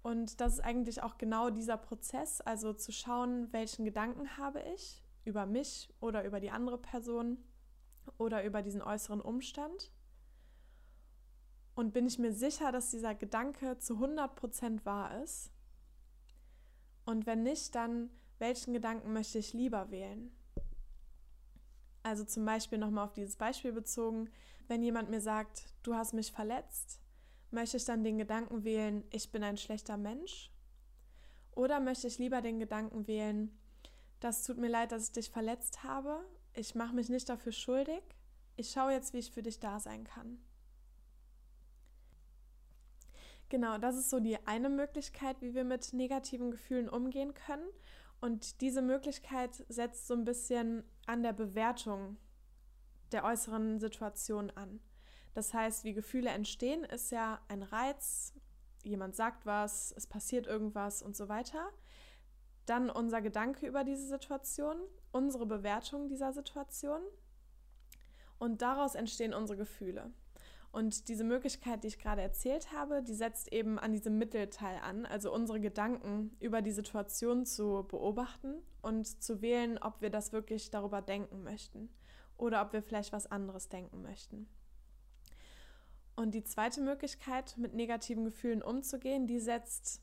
Und 0.02 0.40
das 0.40 0.54
ist 0.54 0.60
eigentlich 0.62 1.04
auch 1.04 1.18
genau 1.18 1.50
dieser 1.50 1.76
Prozess, 1.76 2.40
also 2.40 2.72
zu 2.72 2.94
schauen, 2.94 3.52
welchen 3.52 3.84
Gedanken 3.84 4.38
habe 4.38 4.62
ich 4.74 5.04
über 5.26 5.46
mich 5.46 5.94
oder 6.00 6.24
über 6.24 6.40
die 6.40 6.52
andere 6.52 6.78
Person 6.78 7.44
oder 8.18 8.46
über 8.46 8.62
diesen 8.62 8.82
äußeren 8.82 9.20
Umstand. 9.20 9.92
Und 11.76 11.94
bin 11.94 12.08
ich 12.08 12.18
mir 12.18 12.32
sicher, 12.32 12.72
dass 12.72 12.92
dieser 12.92 13.14
Gedanke 13.14 13.78
zu 13.78 13.96
100% 13.96 14.86
wahr 14.86 15.22
ist? 15.22 15.52
Und 17.06 17.26
wenn 17.26 17.44
nicht, 17.44 17.76
dann 17.76 18.10
welchen 18.40 18.74
Gedanken 18.74 19.14
möchte 19.14 19.40
ich 19.40 19.54
lieber 19.54 19.92
wählen? 19.92 20.32
Also 22.04 22.24
zum 22.24 22.46
Beispiel 22.46 22.78
nochmal 22.78 23.06
auf 23.06 23.14
dieses 23.14 23.36
Beispiel 23.36 23.72
bezogen, 23.72 24.30
wenn 24.68 24.84
jemand 24.84 25.10
mir 25.10 25.22
sagt, 25.22 25.66
du 25.84 25.96
hast 25.96 26.14
mich 26.14 26.32
verletzt, 26.32 27.02
möchte 27.52 27.78
ich 27.78 27.86
dann 27.86 28.04
den 28.04 28.18
Gedanken 28.18 28.64
wählen, 28.64 29.04
ich 29.12 29.32
bin 29.32 29.44
ein 29.44 29.58
schlechter 29.58 29.98
Mensch? 29.98 30.52
Oder 31.52 31.80
möchte 31.80 32.08
ich 32.08 32.20
lieber 32.20 32.42
den 32.42 32.60
Gedanken 32.60 33.08
wählen, 33.08 33.58
das 34.20 34.44
tut 34.44 34.58
mir 34.58 34.70
leid, 34.70 34.92
dass 34.92 35.06
ich 35.06 35.12
dich 35.14 35.30
verletzt 35.30 35.84
habe, 35.84 36.24
ich 36.54 36.76
mache 36.76 36.96
mich 36.96 37.10
nicht 37.10 37.30
dafür 37.30 37.52
schuldig, 37.52 38.04
ich 38.56 38.72
schaue 38.72 38.92
jetzt, 38.92 39.14
wie 39.14 39.20
ich 39.20 39.32
für 39.32 39.44
dich 39.44 39.60
da 39.60 39.80
sein 39.80 40.04
kann. 40.04 40.40
Genau, 43.50 43.78
das 43.78 43.96
ist 43.96 44.10
so 44.10 44.20
die 44.20 44.38
eine 44.48 44.70
Möglichkeit, 44.70 45.42
wie 45.42 45.54
wir 45.54 45.64
mit 45.64 45.94
negativen 45.94 46.52
Gefühlen 46.52 46.90
umgehen 46.90 47.34
können. 47.34 47.68
Und 48.22 48.62
diese 48.62 48.82
Möglichkeit 48.82 49.64
setzt 49.70 50.08
so 50.08 50.14
ein 50.16 50.24
bisschen 50.24 50.84
an 51.06 51.22
der 51.22 51.34
Bewertung 51.34 52.18
der 53.12 53.24
äußeren 53.24 53.80
Situation 53.80 54.50
an. 54.52 54.80
Das 55.36 55.54
heißt, 55.54 55.84
wie 55.84 55.94
Gefühle 55.94 56.30
entstehen, 56.30 56.84
ist 56.86 57.12
ja 57.12 57.40
ein 57.50 57.62
Reiz, 57.62 58.34
jemand 58.84 59.16
sagt 59.16 59.46
was, 59.46 59.94
es 59.96 60.08
passiert 60.08 60.48
irgendwas 60.48 61.02
und 61.04 61.16
so 61.16 61.30
weiter. 61.30 61.70
Dann 62.66 62.90
unser 62.90 63.22
Gedanke 63.22 63.68
über 63.68 63.84
diese 63.84 64.08
Situation, 64.08 64.78
unsere 65.12 65.46
Bewertung 65.46 66.08
dieser 66.08 66.34
Situation 66.34 67.02
und 68.40 68.62
daraus 68.62 68.96
entstehen 68.96 69.34
unsere 69.34 69.58
Gefühle. 69.58 70.12
Und 70.76 71.08
diese 71.08 71.24
Möglichkeit, 71.24 71.86
die 71.86 71.88
ich 71.88 72.00
gerade 72.00 72.22
erzählt 72.22 72.74
habe, 72.74 73.02
die 73.02 73.14
setzt 73.14 73.54
eben 73.54 73.80
an 73.80 73.94
diesem 73.94 74.18
Mittelteil 74.18 74.78
an, 74.84 75.06
also 75.06 75.34
unsere 75.34 75.62
Gedanken 75.62 76.36
über 76.42 76.62
die 76.62 76.74
Situation 76.74 77.46
zu 77.46 77.86
beobachten 77.88 78.56
und 78.82 79.24
zu 79.24 79.42
wählen, 79.42 79.78
ob 79.78 80.02
wir 80.02 80.10
das 80.10 80.34
wirklich 80.34 80.72
darüber 80.72 81.02
denken 81.02 81.44
möchten 81.44 81.88
oder 82.36 82.62
ob 82.62 82.74
wir 82.74 82.84
vielleicht 82.84 83.14
was 83.14 83.26
anderes 83.26 83.70
denken 83.70 84.02
möchten. 84.02 84.50
Und 86.18 86.34
die 86.34 86.44
zweite 86.44 86.82
Möglichkeit, 86.82 87.56
mit 87.58 87.74
negativen 87.74 88.26
Gefühlen 88.26 88.62
umzugehen, 88.62 89.28
die 89.28 89.40
setzt 89.40 90.02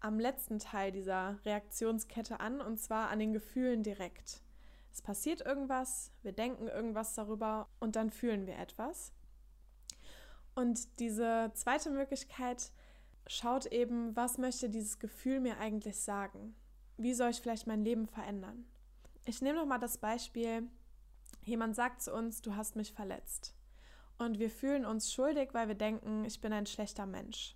am 0.00 0.18
letzten 0.18 0.58
Teil 0.58 0.90
dieser 0.90 1.38
Reaktionskette 1.44 2.40
an, 2.40 2.62
und 2.62 2.78
zwar 2.78 3.10
an 3.10 3.18
den 3.18 3.34
Gefühlen 3.34 3.82
direkt. 3.82 4.42
Es 4.90 5.02
passiert 5.02 5.42
irgendwas, 5.42 6.12
wir 6.22 6.32
denken 6.32 6.66
irgendwas 6.66 7.14
darüber 7.14 7.68
und 7.78 7.94
dann 7.94 8.08
fühlen 8.08 8.46
wir 8.46 8.58
etwas. 8.58 9.12
Und 10.58 10.98
diese 10.98 11.52
zweite 11.54 11.88
Möglichkeit 11.88 12.72
schaut 13.28 13.66
eben, 13.66 14.16
was 14.16 14.38
möchte 14.38 14.68
dieses 14.68 14.98
Gefühl 14.98 15.38
mir 15.38 15.58
eigentlich 15.58 16.00
sagen? 16.00 16.56
Wie 16.96 17.14
soll 17.14 17.30
ich 17.30 17.40
vielleicht 17.40 17.68
mein 17.68 17.84
Leben 17.84 18.08
verändern? 18.08 18.64
Ich 19.24 19.40
nehme 19.40 19.60
noch 19.60 19.66
mal 19.66 19.78
das 19.78 19.98
Beispiel, 19.98 20.68
jemand 21.44 21.76
sagt 21.76 22.02
zu 22.02 22.12
uns, 22.12 22.42
du 22.42 22.56
hast 22.56 22.74
mich 22.74 22.92
verletzt. 22.92 23.54
Und 24.18 24.40
wir 24.40 24.50
fühlen 24.50 24.84
uns 24.84 25.12
schuldig, 25.12 25.50
weil 25.52 25.68
wir 25.68 25.76
denken, 25.76 26.24
ich 26.24 26.40
bin 26.40 26.52
ein 26.52 26.66
schlechter 26.66 27.06
Mensch. 27.06 27.54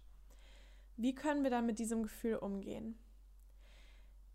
Wie 0.96 1.12
können 1.12 1.42
wir 1.42 1.50
dann 1.50 1.66
mit 1.66 1.80
diesem 1.80 2.04
Gefühl 2.04 2.36
umgehen? 2.36 2.96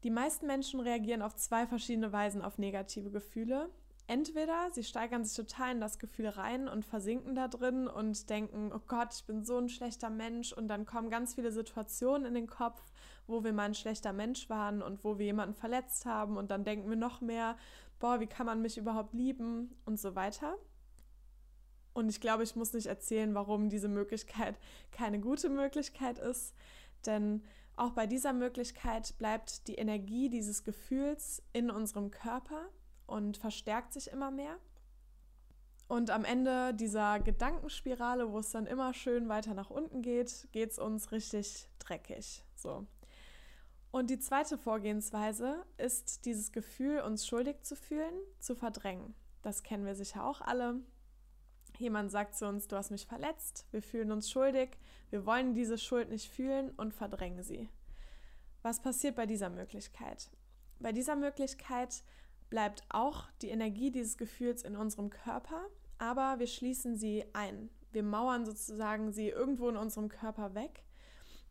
Die 0.04 0.12
meisten 0.12 0.46
Menschen 0.46 0.82
reagieren 0.82 1.22
auf 1.22 1.38
zwei 1.38 1.68
verschiedene 1.68 2.12
Weisen 2.12 2.42
auf 2.42 2.58
negative 2.58 3.12
Gefühle 3.12 3.70
entweder 4.08 4.72
sie 4.72 4.84
steigern 4.84 5.24
sich 5.24 5.36
total 5.36 5.74
in 5.74 5.82
das 5.82 6.00
Gefühl 6.00 6.30
rein 6.30 6.68
und 6.68 6.86
versinken 6.86 7.36
da 7.36 7.48
drin 7.48 7.88
und 7.88 8.30
denken, 8.30 8.72
oh 8.74 8.82
Gott, 8.88 9.14
ich 9.14 9.26
bin 9.26 9.44
so 9.44 9.58
ein 9.58 9.70
schlechter 9.70 10.10
Mensch. 10.10 10.54
Und 10.54 10.70
dann 10.70 10.86
kommen 10.86 11.10
ganz 11.10 11.36
viele 11.36 11.52
Situationen 11.52 12.26
in 12.26 12.34
den 12.34 12.48
Kopf, 12.48 12.82
wo 13.28 13.44
wir 13.44 13.52
mal 13.54 13.64
ein 13.64 13.76
schlechter 13.76 14.14
Mensch 14.14 14.50
waren 14.50 14.82
und 14.82 15.04
wo 15.04 15.18
wir 15.20 15.26
jemanden 15.26 15.56
verletzt 15.56 16.06
haben. 16.06 16.38
Und 16.38 16.52
dann 16.52 16.64
denken 16.64 16.90
wir 16.90 16.96
noch 16.96 17.20
mehr, 17.20 17.58
boah, 18.00 18.20
wie 18.22 18.28
kann 18.28 18.46
man 18.46 18.62
mich 18.62 18.78
überhaupt 18.78 19.14
lieben? 19.14 19.76
Und 19.86 20.00
so 20.00 20.16
weiter. 20.16 20.56
Und 21.94 22.10
ich 22.10 22.22
glaube, 22.22 22.44
ich 22.44 22.56
muss 22.56 22.74
nicht 22.74 22.88
erzählen, 22.88 23.36
warum 23.36 23.70
diese 23.70 23.90
Möglichkeit 23.90 24.58
keine 24.92 25.20
gute 25.20 25.50
Möglichkeit 25.50 26.18
ist, 26.18 26.56
denn 27.06 27.44
auch 27.76 27.92
bei 27.92 28.08
dieser 28.08 28.34
Möglichkeit 28.34 29.18
bleibt 29.18 29.68
die 29.68 29.76
Energie 29.76 30.30
dieses 30.30 30.64
Gefühls 30.64 31.44
in 31.54 31.70
unserem 31.70 32.10
Körper 32.10 32.70
und 33.08 33.38
verstärkt 33.38 33.94
sich 33.94 34.12
immer 34.12 34.30
mehr. 34.30 34.58
Und 35.88 36.10
am 36.10 36.26
Ende 36.26 36.74
dieser 36.74 37.20
Gedankenspirale, 37.20 38.32
wo 38.32 38.40
es 38.40 38.52
dann 38.52 38.66
immer 38.66 38.94
schön 38.94 39.30
weiter 39.30 39.54
nach 39.54 39.70
unten 39.70 40.02
geht, 40.02 40.48
geht 40.52 40.72
es 40.72 40.80
uns 40.80 41.12
richtig 41.12 41.70
dreckig. 41.80 42.44
So. 42.56 42.86
Und 43.92 44.10
die 44.10 44.20
zweite 44.20 44.58
Vorgehensweise 44.58 45.66
ist, 45.78 46.26
dieses 46.26 46.52
Gefühl, 46.52 47.00
uns 47.00 47.26
schuldig 47.26 47.64
zu 47.64 47.76
fühlen, 47.76 48.14
zu 48.40 48.54
verdrängen. 48.54 49.16
Das 49.42 49.64
kennen 49.64 49.86
wir 49.86 49.96
sicher 49.96 50.26
auch 50.26 50.42
alle. 50.42 50.82
Jemand 51.78 52.12
sagt 52.12 52.36
zu 52.36 52.48
uns, 52.48 52.68
du 52.68 52.76
hast 52.76 52.92
mich 52.92 53.06
verletzt, 53.06 53.66
wir 53.72 53.82
fühlen 53.82 54.12
uns 54.12 54.30
schuldig, 54.30 54.78
wir 55.10 55.26
wollen 55.26 55.54
diese 55.54 55.78
Schuld 55.78 56.10
nicht 56.10 56.30
fühlen 56.30 56.72
und 56.72 56.94
verdrängen 56.94 57.44
sie. 57.44 57.70
Was 58.62 58.82
passiert 58.82 59.16
bei 59.16 59.26
dieser 59.26 59.50
Möglichkeit? 59.50 60.30
Bei 60.80 60.92
dieser 60.92 61.16
Möglichkeit 61.16 62.04
bleibt 62.50 62.84
auch 62.90 63.26
die 63.42 63.50
Energie 63.50 63.92
dieses 63.92 64.18
Gefühls 64.18 64.64
in 64.64 64.76
unserem 64.76 65.10
Körper, 65.10 65.66
aber 65.98 66.40
wir 66.40 66.48
schließen 66.48 66.96
sie 66.96 67.26
ein. 67.34 67.70
Wir 67.92 68.04
mauern 68.04 68.46
sozusagen 68.46 69.12
sie 69.12 69.30
irgendwo 69.30 69.70
in 69.70 69.78
unserem 69.78 70.10
Körper 70.10 70.54
weg. 70.56 70.84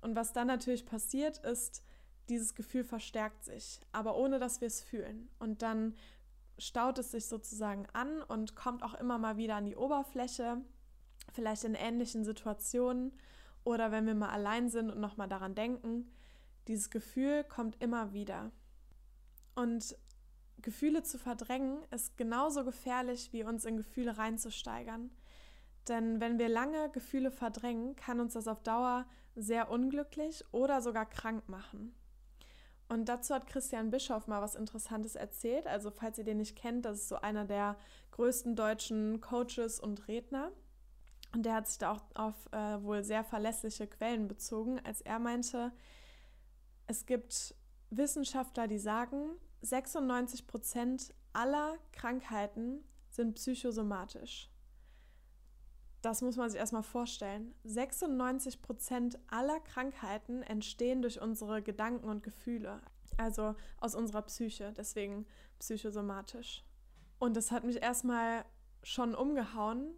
Und 0.01 0.15
was 0.15 0.33
dann 0.33 0.47
natürlich 0.47 0.87
passiert, 0.87 1.39
ist, 1.39 1.83
dieses 2.29 2.55
Gefühl 2.55 2.85
verstärkt 2.85 3.45
sich, 3.45 3.81
aber 3.93 4.17
ohne 4.17 4.39
dass 4.39 4.61
wir 4.61 4.67
es 4.67 4.83
fühlen. 4.83 5.29
Und 5.39 5.63
dann 5.63 5.95
staut 6.59 6.99
es 6.99 7.11
sich 7.11 7.27
sozusagen 7.27 7.87
an 7.93 8.23
und 8.23 8.57
kommt 8.57 8.83
auch 8.83 8.95
immer 8.95 9.19
mal 9.19 9.37
wieder 9.37 9.57
an 9.57 9.67
die 9.67 9.77
Oberfläche, 9.77 10.61
vielleicht 11.33 11.65
in 11.65 11.75
ähnlichen 11.75 12.25
Situationen 12.25 13.13
oder 13.65 13.91
wenn 13.91 14.07
wir 14.07 14.15
mal 14.15 14.31
allein 14.31 14.69
sind 14.69 14.91
und 14.91 15.01
nochmal 15.01 15.29
daran 15.29 15.55
denken. 15.55 16.11
Dieses 16.69 16.91
Gefühl 16.91 17.45
kommt 17.45 17.83
immer 17.83 18.13
wieder. 18.13 18.51
Und 19.55 19.97
Gefühle 20.63 21.03
zu 21.03 21.19
verdrängen 21.19 21.79
ist 21.91 22.17
genauso 22.17 22.65
gefährlich, 22.65 23.33
wie 23.33 23.45
uns 23.45 23.65
in 23.65 23.77
Gefühle 23.77 24.19
reinzusteigern. 24.19 25.11
Denn 25.89 26.21
wenn 26.21 26.39
wir 26.39 26.49
lange 26.49 26.91
Gefühle 26.91 27.31
verdrängen, 27.31 27.95
kann 27.95 28.21
uns 28.21 28.33
das 28.33 28.49
auf 28.49 28.63
Dauer 28.63 29.07
sehr 29.37 29.71
unglücklich 29.71 30.45
oder 30.53 30.81
sogar 30.81 31.07
krank 31.07 31.49
machen. 31.49 31.95
Und 32.89 33.09
dazu 33.09 33.35
hat 33.35 33.47
Christian 33.47 33.91
Bischoff 33.91 34.27
mal 34.27 34.41
was 34.41 34.55
Interessantes 34.55 35.17
erzählt. 35.17 35.67
Also 35.67 35.91
falls 35.91 36.19
ihr 36.19 36.25
den 36.25 36.39
nicht 36.39 36.57
kennt, 36.57 36.85
das 36.85 36.99
ist 36.99 37.09
so 37.09 37.17
einer 37.17 37.45
der 37.45 37.77
größten 38.13 38.55
deutschen 38.55 39.21
Coaches 39.21 39.81
und 39.81 40.07
Redner. 40.09 40.53
Und 41.35 41.45
der 41.45 41.55
hat 41.55 41.67
sich 41.69 41.79
da 41.79 41.93
auch 41.93 42.03
auf 42.15 42.35
äh, 42.53 42.83
wohl 42.83 43.03
sehr 43.03 43.25
verlässliche 43.25 43.87
Quellen 43.87 44.29
bezogen, 44.29 44.81
als 44.85 45.01
er 45.01 45.19
meinte, 45.19 45.73
es 46.87 47.05
gibt 47.07 47.55
Wissenschaftler, 47.91 48.69
die 48.69 48.79
sagen, 48.79 49.31
96 49.67 50.47
Prozent 50.47 51.15
aller 51.33 51.77
Krankheiten 51.93 52.85
sind 53.11 53.35
psychosomatisch. 53.35 54.51
Das 56.03 56.23
muss 56.23 56.37
man 56.37 56.49
sich 56.49 56.59
erstmal 56.61 56.85
vorstellen. 56.85 57.53
96 57.65 58.63
Prozent 58.63 59.19
aller 59.29 59.59
Krankheiten 59.61 60.43
entstehen 60.43 61.03
durch 61.03 61.21
unsere 61.21 61.63
Gedanken 61.63 62.09
und 62.09 62.23
Gefühle, 62.23 62.81
also 63.17 63.57
aus 63.81 63.97
unserer 63.97 64.23
Psyche, 64.23 64.73
deswegen 64.77 65.27
psychosomatisch. 65.59 66.65
Und 67.19 67.37
das 67.37 67.51
hat 67.51 67.65
mich 67.65 67.83
erstmal 67.83 68.45
schon 68.85 69.15
umgehauen. 69.15 69.95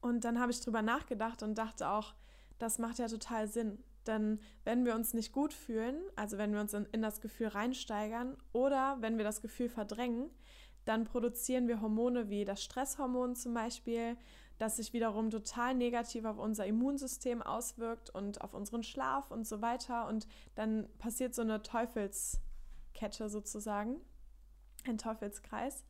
Und 0.00 0.24
dann 0.24 0.40
habe 0.40 0.52
ich 0.52 0.60
drüber 0.60 0.80
nachgedacht 0.80 1.42
und 1.42 1.56
dachte 1.56 1.90
auch, 1.90 2.14
das 2.58 2.78
macht 2.78 2.98
ja 2.98 3.08
total 3.08 3.46
Sinn. 3.46 3.84
Denn 4.06 4.40
wenn 4.64 4.84
wir 4.84 4.94
uns 4.94 5.14
nicht 5.14 5.32
gut 5.32 5.52
fühlen, 5.52 5.96
also 6.16 6.38
wenn 6.38 6.52
wir 6.52 6.60
uns 6.60 6.74
in, 6.74 6.86
in 6.92 7.02
das 7.02 7.20
Gefühl 7.20 7.48
reinsteigern 7.48 8.36
oder 8.52 8.96
wenn 9.00 9.16
wir 9.16 9.24
das 9.24 9.40
Gefühl 9.40 9.68
verdrängen, 9.68 10.30
dann 10.84 11.04
produzieren 11.04 11.68
wir 11.68 11.80
Hormone 11.80 12.28
wie 12.28 12.44
das 12.44 12.62
Stresshormon 12.62 13.36
zum 13.36 13.54
Beispiel, 13.54 14.16
das 14.58 14.76
sich 14.76 14.92
wiederum 14.92 15.30
total 15.30 15.74
negativ 15.74 16.24
auf 16.24 16.38
unser 16.38 16.66
Immunsystem 16.66 17.42
auswirkt 17.42 18.10
und 18.10 18.40
auf 18.42 18.54
unseren 18.54 18.82
Schlaf 18.82 19.30
und 19.30 19.46
so 19.46 19.62
weiter. 19.62 20.08
Und 20.08 20.26
dann 20.54 20.88
passiert 20.98 21.34
so 21.34 21.42
eine 21.42 21.62
Teufelskette 21.62 23.28
sozusagen, 23.28 24.00
ein 24.86 24.98
Teufelskreis. 24.98 25.84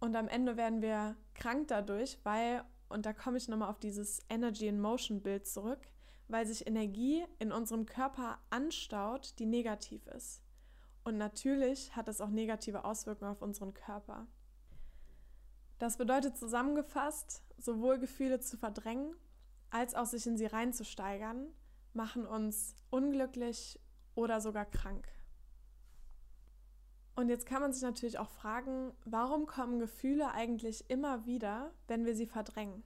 Und 0.00 0.14
am 0.16 0.28
Ende 0.28 0.56
werden 0.56 0.82
wir 0.82 1.16
krank 1.34 1.68
dadurch, 1.68 2.18
weil, 2.22 2.62
und 2.88 3.04
da 3.04 3.12
komme 3.12 3.38
ich 3.38 3.48
nochmal 3.48 3.70
auf 3.70 3.80
dieses 3.80 4.20
Energy 4.28 4.68
in 4.68 4.80
Motion 4.80 5.22
Bild 5.22 5.46
zurück, 5.46 5.80
weil 6.28 6.46
sich 6.46 6.66
Energie 6.66 7.24
in 7.38 7.52
unserem 7.52 7.86
Körper 7.86 8.38
anstaut, 8.50 9.34
die 9.38 9.46
negativ 9.46 10.06
ist. 10.08 10.42
Und 11.04 11.16
natürlich 11.16 11.96
hat 11.96 12.08
es 12.08 12.20
auch 12.20 12.28
negative 12.28 12.84
Auswirkungen 12.84 13.32
auf 13.32 13.42
unseren 13.42 13.74
Körper. 13.74 14.26
Das 15.78 15.96
bedeutet 15.96 16.36
zusammengefasst, 16.36 17.42
sowohl 17.56 17.98
Gefühle 17.98 18.40
zu 18.40 18.56
verdrängen 18.56 19.14
als 19.70 19.94
auch 19.94 20.06
sich 20.06 20.26
in 20.26 20.36
sie 20.36 20.46
reinzusteigern, 20.46 21.48
machen 21.92 22.26
uns 22.26 22.74
unglücklich 22.90 23.78
oder 24.14 24.40
sogar 24.40 24.64
krank. 24.64 25.06
Und 27.14 27.28
jetzt 27.28 27.46
kann 27.46 27.60
man 27.60 27.72
sich 27.72 27.82
natürlich 27.82 28.18
auch 28.18 28.30
fragen, 28.30 28.92
warum 29.04 29.46
kommen 29.46 29.80
Gefühle 29.80 30.30
eigentlich 30.32 30.88
immer 30.88 31.26
wieder, 31.26 31.72
wenn 31.88 32.06
wir 32.06 32.14
sie 32.14 32.26
verdrängen? 32.26 32.84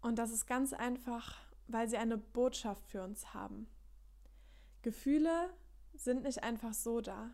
Und 0.00 0.18
das 0.18 0.30
ist 0.30 0.46
ganz 0.46 0.72
einfach, 0.72 1.36
weil 1.68 1.88
sie 1.88 1.96
eine 1.96 2.18
Botschaft 2.18 2.86
für 2.86 3.02
uns 3.02 3.34
haben. 3.34 3.66
Gefühle 4.82 5.50
sind 5.94 6.24
nicht 6.24 6.42
einfach 6.42 6.74
so 6.74 7.00
da. 7.00 7.30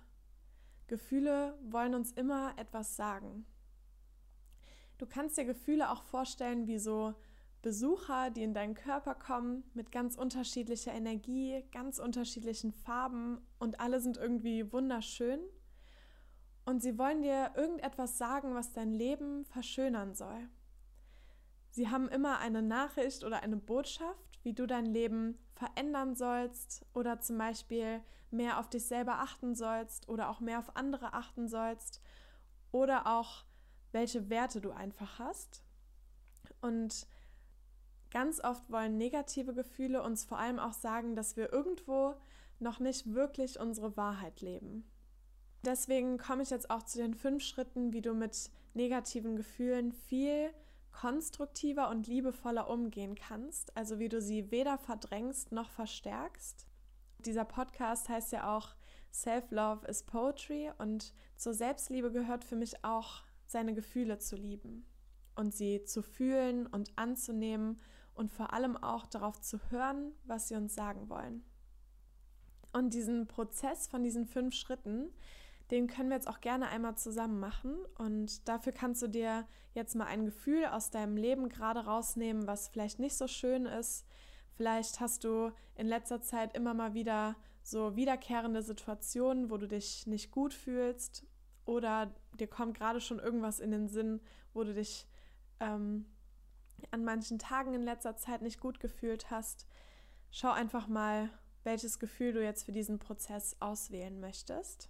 Gefühle 0.86 1.58
wollen 1.62 1.94
uns 1.94 2.12
immer 2.12 2.54
etwas 2.58 2.96
sagen. 2.96 3.46
Du 4.98 5.06
kannst 5.06 5.38
dir 5.38 5.44
Gefühle 5.44 5.90
auch 5.90 6.02
vorstellen 6.02 6.66
wie 6.66 6.78
so 6.78 7.14
Besucher, 7.62 8.30
die 8.30 8.42
in 8.42 8.54
deinen 8.54 8.74
Körper 8.74 9.14
kommen 9.14 9.64
mit 9.74 9.92
ganz 9.92 10.16
unterschiedlicher 10.16 10.92
Energie, 10.92 11.62
ganz 11.72 11.98
unterschiedlichen 11.98 12.72
Farben 12.72 13.40
und 13.58 13.80
alle 13.80 14.00
sind 14.00 14.16
irgendwie 14.16 14.72
wunderschön. 14.72 15.40
Und 16.64 16.82
sie 16.82 16.98
wollen 16.98 17.22
dir 17.22 17.52
irgendetwas 17.56 18.18
sagen, 18.18 18.54
was 18.54 18.72
dein 18.72 18.92
Leben 18.92 19.44
verschönern 19.44 20.14
soll. 20.14 20.48
Sie 21.70 21.88
haben 21.88 22.08
immer 22.08 22.38
eine 22.38 22.62
Nachricht 22.62 23.24
oder 23.24 23.42
eine 23.42 23.56
Botschaft, 23.56 24.40
wie 24.42 24.52
du 24.52 24.66
dein 24.66 24.86
Leben 24.86 25.38
verändern 25.54 26.14
sollst 26.14 26.84
oder 26.94 27.20
zum 27.20 27.38
Beispiel 27.38 28.00
mehr 28.30 28.58
auf 28.58 28.68
dich 28.68 28.84
selber 28.86 29.20
achten 29.20 29.54
sollst 29.54 30.08
oder 30.08 30.30
auch 30.30 30.40
mehr 30.40 30.58
auf 30.58 30.76
andere 30.76 31.12
achten 31.12 31.48
sollst 31.48 32.00
oder 32.72 33.06
auch 33.06 33.44
welche 33.92 34.30
Werte 34.30 34.60
du 34.60 34.70
einfach 34.70 35.18
hast. 35.18 35.62
Und 36.60 37.06
Ganz 38.10 38.42
oft 38.42 38.70
wollen 38.70 38.98
negative 38.98 39.54
Gefühle 39.54 40.02
uns 40.02 40.24
vor 40.24 40.38
allem 40.38 40.58
auch 40.58 40.72
sagen, 40.72 41.14
dass 41.14 41.36
wir 41.36 41.52
irgendwo 41.52 42.14
noch 42.58 42.80
nicht 42.80 43.14
wirklich 43.14 43.60
unsere 43.60 43.96
Wahrheit 43.96 44.40
leben. 44.40 44.84
Deswegen 45.64 46.18
komme 46.18 46.42
ich 46.42 46.50
jetzt 46.50 46.70
auch 46.70 46.82
zu 46.82 46.98
den 46.98 47.14
fünf 47.14 47.42
Schritten, 47.42 47.92
wie 47.92 48.02
du 48.02 48.14
mit 48.14 48.50
negativen 48.74 49.36
Gefühlen 49.36 49.92
viel 49.92 50.50
konstruktiver 50.92 51.88
und 51.88 52.06
liebevoller 52.06 52.68
umgehen 52.68 53.14
kannst, 53.14 53.76
also 53.76 53.98
wie 53.98 54.08
du 54.08 54.20
sie 54.20 54.50
weder 54.50 54.78
verdrängst 54.78 55.52
noch 55.52 55.70
verstärkst. 55.70 56.66
Dieser 57.18 57.44
Podcast 57.44 58.08
heißt 58.08 58.32
ja 58.32 58.56
auch 58.56 58.74
Self-Love 59.12 59.86
is 59.86 60.02
Poetry 60.04 60.70
und 60.78 61.12
zur 61.36 61.54
Selbstliebe 61.54 62.10
gehört 62.12 62.44
für 62.44 62.56
mich 62.56 62.84
auch, 62.84 63.22
seine 63.46 63.74
Gefühle 63.74 64.18
zu 64.18 64.36
lieben 64.36 64.86
und 65.34 65.52
sie 65.52 65.82
zu 65.82 66.02
fühlen 66.02 66.66
und 66.66 66.96
anzunehmen 66.96 67.80
und 68.14 68.30
vor 68.30 68.52
allem 68.52 68.76
auch 68.76 69.06
darauf 69.06 69.40
zu 69.40 69.58
hören, 69.70 70.12
was 70.24 70.48
sie 70.48 70.54
uns 70.54 70.74
sagen 70.74 71.08
wollen. 71.08 71.44
Und 72.72 72.94
diesen 72.94 73.26
Prozess 73.26 73.88
von 73.88 74.04
diesen 74.04 74.26
fünf 74.26 74.54
Schritten, 74.54 75.12
den 75.70 75.86
können 75.86 76.08
wir 76.08 76.16
jetzt 76.16 76.28
auch 76.28 76.40
gerne 76.40 76.68
einmal 76.68 76.96
zusammen 76.96 77.38
machen. 77.38 77.76
Und 77.98 78.48
dafür 78.48 78.72
kannst 78.72 79.02
du 79.02 79.08
dir 79.08 79.46
jetzt 79.74 79.94
mal 79.94 80.06
ein 80.06 80.24
Gefühl 80.24 80.64
aus 80.66 80.90
deinem 80.90 81.16
Leben 81.16 81.48
gerade 81.48 81.80
rausnehmen, 81.80 82.46
was 82.46 82.68
vielleicht 82.68 82.98
nicht 82.98 83.16
so 83.16 83.26
schön 83.26 83.66
ist. 83.66 84.06
Vielleicht 84.56 85.00
hast 85.00 85.24
du 85.24 85.52
in 85.76 85.86
letzter 85.86 86.20
Zeit 86.20 86.56
immer 86.56 86.74
mal 86.74 86.94
wieder 86.94 87.36
so 87.62 87.94
wiederkehrende 87.96 88.62
Situationen, 88.62 89.50
wo 89.50 89.56
du 89.56 89.68
dich 89.68 90.06
nicht 90.06 90.30
gut 90.30 90.52
fühlst. 90.52 91.26
Oder 91.64 92.12
dir 92.38 92.48
kommt 92.48 92.76
gerade 92.76 93.00
schon 93.00 93.18
irgendwas 93.18 93.60
in 93.60 93.70
den 93.70 93.88
Sinn, 93.88 94.20
wo 94.52 94.64
du 94.64 94.74
dich 94.74 95.06
ähm, 95.60 96.06
an 96.90 97.04
manchen 97.04 97.38
Tagen 97.38 97.74
in 97.74 97.82
letzter 97.82 98.16
Zeit 98.16 98.42
nicht 98.42 98.60
gut 98.60 98.80
gefühlt 98.80 99.30
hast, 99.30 99.66
schau 100.30 100.50
einfach 100.50 100.88
mal, 100.88 101.30
welches 101.62 101.98
Gefühl 101.98 102.32
du 102.32 102.42
jetzt 102.42 102.64
für 102.64 102.72
diesen 102.72 102.98
Prozess 102.98 103.56
auswählen 103.60 104.18
möchtest. 104.18 104.88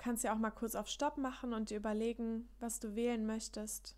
Du 0.00 0.04
kannst 0.04 0.24
ja 0.24 0.32
auch 0.32 0.38
mal 0.38 0.50
kurz 0.50 0.76
auf 0.76 0.88
Stopp 0.88 1.18
machen 1.18 1.52
und 1.52 1.68
dir 1.68 1.76
überlegen, 1.76 2.48
was 2.58 2.80
du 2.80 2.94
wählen 2.94 3.26
möchtest. 3.26 3.94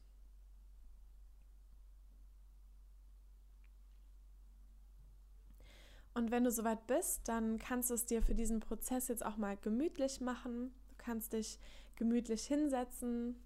Und 6.13 6.33
wenn 6.33 6.43
du 6.43 6.51
soweit 6.51 6.89
bist, 6.89 7.29
dann 7.29 7.61
kannst 7.61 7.91
du 7.91 7.95
es 7.95 8.05
dir 8.05 8.21
für 8.21 8.35
diesen 8.35 8.59
Prozess 8.59 9.07
jetzt 9.07 9.25
auch 9.25 9.37
mal 9.37 9.57
gemütlich 9.57 10.21
machen. 10.21 10.75
Du 10.89 10.95
kannst 10.99 11.35
dich 11.35 11.61
gemütlich 11.95 12.47
hinsetzen, 12.47 13.37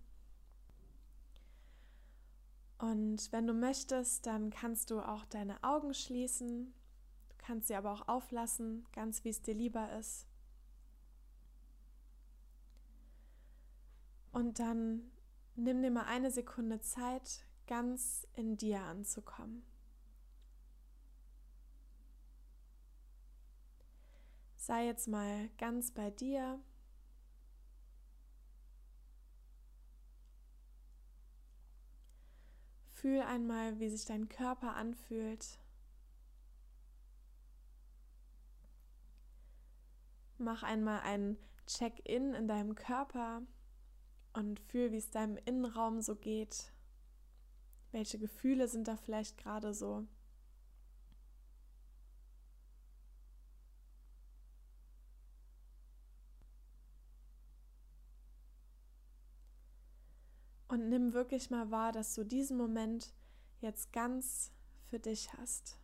und 2.79 3.33
wenn 3.33 3.47
du 3.47 3.55
möchtest, 3.55 4.27
dann 4.27 4.51
kannst 4.51 4.91
du 4.91 5.01
auch 5.01 5.25
deine 5.27 5.63
Augen 5.63 5.95
schließen. 5.95 6.75
Du 7.29 7.35
kannst 7.39 7.69
sie 7.69 7.75
aber 7.75 7.93
auch 7.93 8.09
auflassen, 8.09 8.87
ganz 8.93 9.25
wie 9.25 9.31
es 9.31 9.41
dir 9.41 9.55
lieber 9.55 9.93
ist. 9.99 10.27
Und 14.37 14.59
dann 14.59 15.01
nimm 15.55 15.81
dir 15.81 15.91
mal 15.91 16.05
eine 16.05 16.31
Sekunde 16.31 16.79
Zeit, 16.83 17.47
ganz 17.67 18.29
in 18.35 18.59
dir 18.59 18.83
anzukommen. 18.83 19.65
Sei 24.57 24.85
jetzt 24.85 25.09
mal 25.09 25.49
ganz 25.57 25.91
bei 25.91 26.11
dir. 26.11 26.61
Fühl 32.93 33.23
einmal, 33.23 33.81
wie 33.81 33.89
sich 33.89 34.05
dein 34.05 34.29
Körper 34.29 34.77
anfühlt. 34.77 35.59
Mach 40.37 40.63
einmal 40.63 41.01
ein 41.01 41.39
Check-in 41.67 42.35
in 42.35 42.47
deinem 42.47 42.75
Körper 42.75 43.41
und 44.37 44.61
fühl, 44.61 44.93
wie 44.93 44.99
es 44.99 45.11
deinem 45.11 45.39
Innenraum 45.47 46.03
so 46.03 46.15
geht. 46.15 46.71
Welche 47.91 48.19
Gefühle 48.19 48.69
sind 48.69 48.87
da 48.87 48.97
vielleicht 48.97 49.39
gerade 49.39 49.73
so? 49.73 50.07
Und 60.69 60.91
nimm 60.91 61.15
wirklich 61.15 61.49
mal 61.51 61.71
wahr, 61.71 61.93
dass 61.93 62.15
du 62.15 62.25
diesen 62.25 62.59
Moment 62.59 63.15
jetzt 63.61 63.93
ganz 63.93 64.53
für 64.91 64.99
dich 64.99 65.33
hast. 65.33 65.79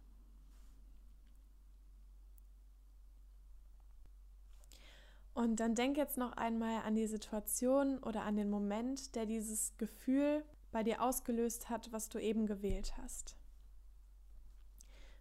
Und 5.34 5.60
dann 5.60 5.74
denk 5.74 5.96
jetzt 5.96 6.18
noch 6.18 6.32
einmal 6.32 6.82
an 6.82 6.94
die 6.94 7.06
Situation 7.06 7.98
oder 7.98 8.22
an 8.22 8.36
den 8.36 8.50
Moment, 8.50 9.14
der 9.14 9.24
dieses 9.24 9.76
Gefühl 9.78 10.44
bei 10.70 10.82
dir 10.82 11.02
ausgelöst 11.02 11.70
hat, 11.70 11.90
was 11.92 12.08
du 12.08 12.18
eben 12.18 12.46
gewählt 12.46 12.96
hast. 12.98 13.36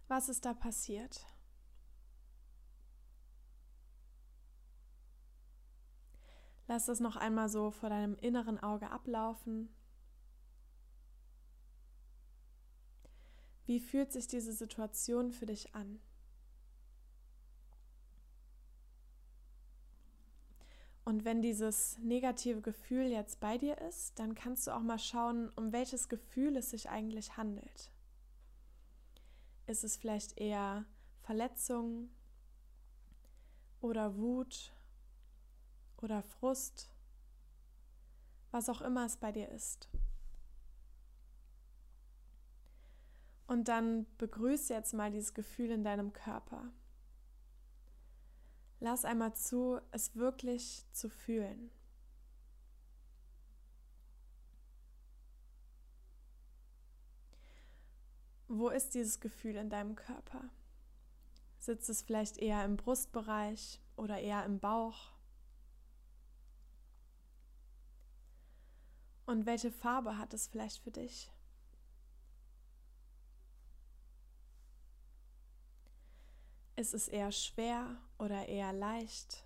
Was 0.08 0.28
ist 0.28 0.44
da 0.44 0.52
passiert? 0.52 1.24
Lass 6.68 6.86
das 6.86 7.00
noch 7.00 7.16
einmal 7.16 7.48
so 7.48 7.70
vor 7.70 7.88
deinem 7.88 8.16
inneren 8.16 8.58
Auge 8.62 8.90
ablaufen. 8.90 9.74
Wie 13.64 13.80
fühlt 13.80 14.12
sich 14.12 14.26
diese 14.26 14.52
Situation 14.52 15.32
für 15.32 15.46
dich 15.46 15.74
an? 15.74 16.00
Und 21.04 21.24
wenn 21.24 21.42
dieses 21.42 21.98
negative 21.98 22.60
Gefühl 22.60 23.06
jetzt 23.06 23.40
bei 23.40 23.58
dir 23.58 23.76
ist, 23.78 24.18
dann 24.18 24.34
kannst 24.34 24.66
du 24.66 24.70
auch 24.70 24.82
mal 24.82 24.98
schauen, 24.98 25.50
um 25.56 25.72
welches 25.72 26.08
Gefühl 26.08 26.56
es 26.56 26.70
sich 26.70 26.90
eigentlich 26.90 27.36
handelt. 27.36 27.90
Ist 29.66 29.82
es 29.82 29.96
vielleicht 29.96 30.38
eher 30.38 30.84
Verletzung 31.22 32.10
oder 33.80 34.16
Wut 34.16 34.72
oder 36.00 36.22
Frust, 36.22 36.88
was 38.52 38.68
auch 38.68 38.80
immer 38.80 39.06
es 39.06 39.16
bei 39.16 39.32
dir 39.32 39.48
ist. 39.48 39.88
Und 43.48 43.68
dann 43.68 44.06
begrüße 44.18 44.72
jetzt 44.72 44.94
mal 44.94 45.10
dieses 45.10 45.34
Gefühl 45.34 45.70
in 45.70 45.84
deinem 45.84 46.12
Körper. 46.12 46.70
Lass 48.84 49.04
einmal 49.04 49.32
zu, 49.32 49.80
es 49.92 50.16
wirklich 50.16 50.84
zu 50.90 51.08
fühlen. 51.08 51.70
Wo 58.48 58.70
ist 58.70 58.94
dieses 58.94 59.20
Gefühl 59.20 59.54
in 59.54 59.70
deinem 59.70 59.94
Körper? 59.94 60.50
Sitzt 61.58 61.88
es 61.90 62.02
vielleicht 62.02 62.38
eher 62.38 62.64
im 62.64 62.76
Brustbereich 62.76 63.80
oder 63.94 64.18
eher 64.18 64.44
im 64.44 64.58
Bauch? 64.58 65.12
Und 69.26 69.46
welche 69.46 69.70
Farbe 69.70 70.18
hat 70.18 70.34
es 70.34 70.48
vielleicht 70.48 70.82
für 70.82 70.90
dich? 70.90 71.30
Ist 76.74 76.94
es 76.94 77.06
eher 77.06 77.30
schwer 77.30 77.96
oder 78.22 78.48
eher 78.48 78.72
leicht? 78.72 79.44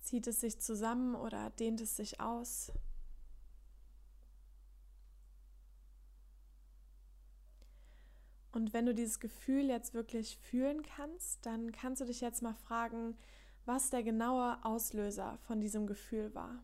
Zieht 0.00 0.26
es 0.26 0.40
sich 0.40 0.58
zusammen 0.58 1.14
oder 1.14 1.50
dehnt 1.50 1.82
es 1.82 1.96
sich 1.96 2.20
aus? 2.20 2.72
Und 8.50 8.72
wenn 8.72 8.86
du 8.86 8.94
dieses 8.94 9.20
Gefühl 9.20 9.66
jetzt 9.66 9.92
wirklich 9.92 10.38
fühlen 10.38 10.82
kannst, 10.82 11.44
dann 11.44 11.70
kannst 11.70 12.00
du 12.00 12.06
dich 12.06 12.22
jetzt 12.22 12.42
mal 12.42 12.54
fragen, 12.54 13.14
was 13.66 13.90
der 13.90 14.02
genaue 14.02 14.64
Auslöser 14.64 15.36
von 15.46 15.60
diesem 15.60 15.86
Gefühl 15.86 16.34
war. 16.34 16.62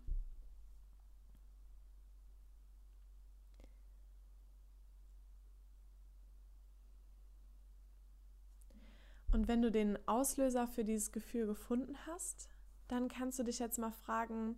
Und 9.34 9.48
wenn 9.48 9.62
du 9.62 9.72
den 9.72 9.98
Auslöser 10.06 10.68
für 10.68 10.84
dieses 10.84 11.10
Gefühl 11.10 11.46
gefunden 11.46 11.96
hast, 12.06 12.48
dann 12.86 13.08
kannst 13.08 13.36
du 13.36 13.42
dich 13.42 13.58
jetzt 13.58 13.80
mal 13.80 13.90
fragen, 13.90 14.56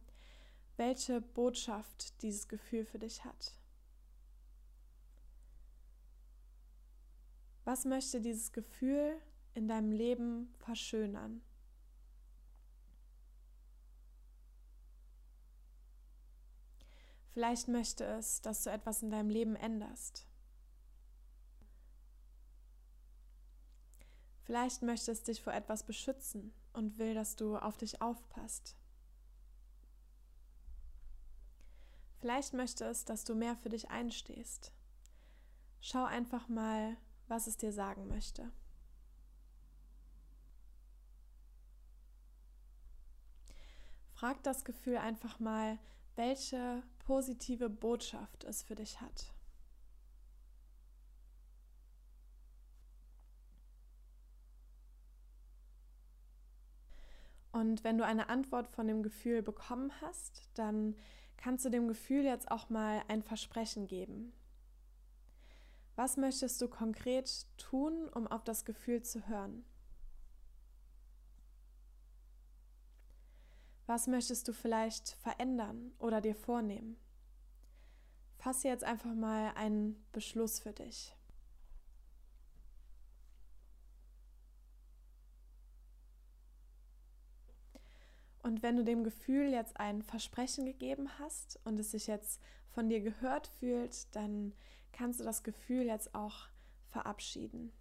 welche 0.77 1.23
Botschaft 1.23 2.21
dieses 2.21 2.47
Gefühl 2.47 2.85
für 2.85 2.99
dich 2.99 3.25
hat. 3.25 3.55
Was 7.65 7.87
möchte 7.87 8.21
dieses 8.21 8.53
Gefühl 8.53 9.19
in 9.55 9.67
deinem 9.67 9.93
Leben 9.93 10.55
verschönern? 10.59 11.41
Vielleicht 17.33 17.69
möchte 17.69 18.05
es, 18.05 18.43
dass 18.43 18.65
du 18.65 18.71
etwas 18.71 19.03
in 19.03 19.11
deinem 19.11 19.31
Leben 19.31 19.57
änderst. 19.57 20.26
Vielleicht 24.47 24.83
möchte 24.83 25.11
es 25.11 25.25
dich 25.25 25.43
vor 25.43 25.53
etwas 25.53 25.83
beschützen 25.83 26.53
und 26.73 26.99
will, 26.99 27.15
dass 27.15 27.35
du 27.35 27.57
auf 27.57 27.77
dich 27.77 28.01
aufpasst. 28.01 28.77
Vielleicht 32.21 32.55
möchte 32.55 32.85
es, 32.85 33.05
dass 33.05 33.25
du 33.25 33.35
mehr 33.35 33.57
für 33.57 33.71
dich 33.71 33.91
einstehst. 33.91 34.73
Schau 35.81 36.05
einfach 36.05 36.47
mal, 36.49 36.97
was 37.27 37.49
es 37.49 37.57
dir 37.57 37.73
sagen 37.73 38.07
möchte. 38.07 38.53
Frag 44.13 44.45
das 44.45 44.65
Gefühl 44.65 44.99
einfach 44.99 45.41
mal, 45.41 45.77
welche 46.15 46.85
positive 47.01 47.69
Botschaft 47.69 48.45
es 48.45 48.63
für 48.63 48.77
dich 48.77 49.01
hat. 49.01 49.36
Und 57.57 57.85
wenn 57.85 57.97
du 57.97 58.05
eine 58.05 58.29
Antwort 58.29 58.69
von 58.69 58.87
dem 58.87 59.03
Gefühl 59.03 59.41
bekommen 59.41 59.91
hast, 60.03 60.43
dann 60.53 60.95
kannst 61.39 61.65
du 61.65 61.71
dem 61.71 61.89
Gefühl 61.89 62.23
jetzt 62.23 62.51
auch 62.51 62.69
mal 62.69 63.03
ein 63.09 63.23
Versprechen 63.23 63.87
geben. 63.87 64.35
Was 65.95 66.19
möchtest 66.19 66.61
du 66.61 66.69
konkret 66.69 67.47
tun, 67.57 68.11
um 68.11 68.27
auf 68.27 68.45
das 68.45 68.67
Gefühl 68.67 69.03
zu 69.03 69.27
hören? 69.27 69.65
Was 73.87 74.07
möchtest 74.07 74.47
du 74.49 74.53
vielleicht 74.53 75.13
verändern 75.13 75.93
oder 75.99 76.21
dir 76.21 76.35
vornehmen? 76.35 76.99
Fasse 78.37 78.69
jetzt 78.69 78.85
einfach 78.85 79.15
mal 79.15 79.55
einen 79.55 80.05
Beschluss 80.13 80.61
für 80.61 80.75
dich. 80.75 81.16
Und 88.47 88.63
wenn 88.63 88.77
du 88.77 88.85
dem 88.85 89.03
Gefühl 89.03 89.51
jetzt 89.51 89.77
ein 89.81 90.03
Versprechen 90.03 90.67
gegeben 90.67 91.19
hast 91.19 91.59
und 91.65 91.81
es 91.81 91.91
sich 91.91 92.07
jetzt 92.07 92.41
von 92.69 92.89
dir 92.89 93.01
gehört 93.01 93.49
fühlt, 93.49 94.15
dann 94.15 94.53
kannst 94.93 95.19
du 95.19 95.25
das 95.25 95.43
Gefühl 95.43 95.87
jetzt 95.87 96.15
auch 96.15 96.47
verabschieden. 96.87 97.73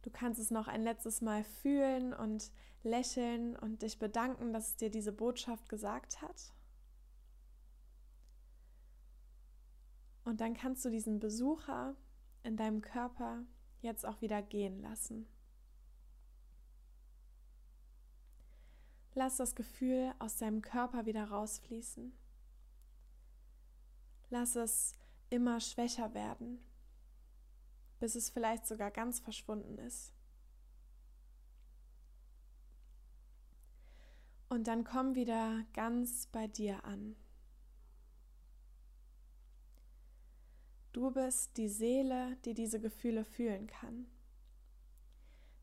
Du 0.00 0.08
kannst 0.08 0.40
es 0.40 0.50
noch 0.50 0.66
ein 0.66 0.82
letztes 0.82 1.20
Mal 1.20 1.44
fühlen 1.44 2.14
und 2.14 2.50
lächeln 2.82 3.54
und 3.54 3.82
dich 3.82 3.98
bedanken, 3.98 4.54
dass 4.54 4.68
es 4.68 4.76
dir 4.76 4.90
diese 4.90 5.12
Botschaft 5.12 5.68
gesagt 5.68 6.22
hat. 6.22 6.54
Und 10.24 10.40
dann 10.40 10.54
kannst 10.54 10.86
du 10.86 10.88
diesen 10.88 11.20
Besucher 11.20 11.96
in 12.42 12.56
deinem 12.56 12.80
Körper 12.80 13.42
jetzt 13.82 14.06
auch 14.06 14.22
wieder 14.22 14.40
gehen 14.40 14.80
lassen. 14.80 15.26
Lass 19.14 19.36
das 19.36 19.54
Gefühl 19.54 20.12
aus 20.18 20.36
deinem 20.36 20.60
Körper 20.60 21.06
wieder 21.06 21.24
rausfließen. 21.24 22.12
Lass 24.30 24.56
es 24.56 24.92
immer 25.30 25.60
schwächer 25.60 26.14
werden, 26.14 26.58
bis 28.00 28.16
es 28.16 28.30
vielleicht 28.30 28.66
sogar 28.66 28.90
ganz 28.90 29.20
verschwunden 29.20 29.78
ist. 29.78 30.12
Und 34.48 34.66
dann 34.66 34.84
komm 34.84 35.14
wieder 35.14 35.64
ganz 35.72 36.26
bei 36.26 36.48
dir 36.48 36.84
an. 36.84 37.16
Du 40.92 41.10
bist 41.10 41.56
die 41.56 41.68
Seele, 41.68 42.36
die 42.44 42.54
diese 42.54 42.80
Gefühle 42.80 43.24
fühlen 43.24 43.66
kann. 43.66 44.06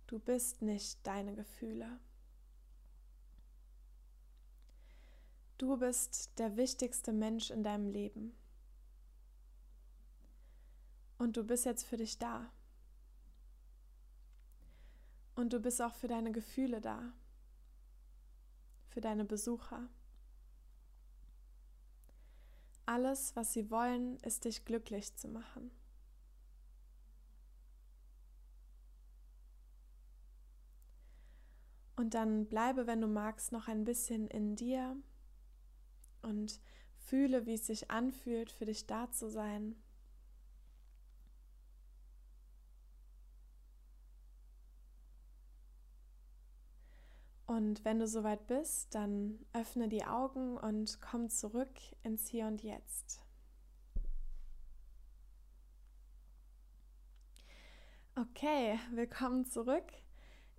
Du 0.07 0.19
bist 0.19 0.61
nicht 0.61 1.05
deine 1.07 1.35
Gefühle. 1.35 1.99
Du 5.61 5.77
bist 5.77 6.39
der 6.39 6.57
wichtigste 6.57 7.13
Mensch 7.13 7.51
in 7.51 7.61
deinem 7.61 7.87
Leben. 7.87 8.35
Und 11.19 11.37
du 11.37 11.43
bist 11.43 11.65
jetzt 11.65 11.83
für 11.83 11.97
dich 11.97 12.17
da. 12.17 12.51
Und 15.35 15.53
du 15.53 15.59
bist 15.59 15.79
auch 15.79 15.93
für 15.93 16.07
deine 16.07 16.31
Gefühle 16.31 16.81
da. 16.81 17.13
Für 18.87 19.01
deine 19.01 19.23
Besucher. 19.23 19.87
Alles, 22.87 23.35
was 23.35 23.53
sie 23.53 23.69
wollen, 23.69 24.17
ist 24.21 24.45
dich 24.45 24.65
glücklich 24.65 25.15
zu 25.15 25.27
machen. 25.27 25.69
Und 31.97 32.15
dann 32.15 32.47
bleibe, 32.47 32.87
wenn 32.87 32.99
du 32.99 33.07
magst, 33.07 33.51
noch 33.51 33.67
ein 33.67 33.83
bisschen 33.83 34.27
in 34.27 34.55
dir 34.55 34.97
und 36.23 36.59
fühle, 36.95 37.45
wie 37.45 37.55
es 37.55 37.67
sich 37.67 37.91
anfühlt, 37.91 38.51
für 38.51 38.65
dich 38.65 38.87
da 38.87 39.11
zu 39.11 39.29
sein. 39.29 39.75
Und 47.51 47.83
wenn 47.83 47.99
du 47.99 48.07
soweit 48.07 48.47
bist, 48.47 48.95
dann 48.95 49.37
öffne 49.51 49.89
die 49.89 50.05
Augen 50.05 50.57
und 50.57 51.01
komm 51.01 51.29
zurück 51.29 51.73
ins 52.01 52.29
Hier 52.29 52.47
und 52.47 52.63
Jetzt. 52.63 53.21
Okay, 58.15 58.79
willkommen 58.91 59.45
zurück. 59.45 59.83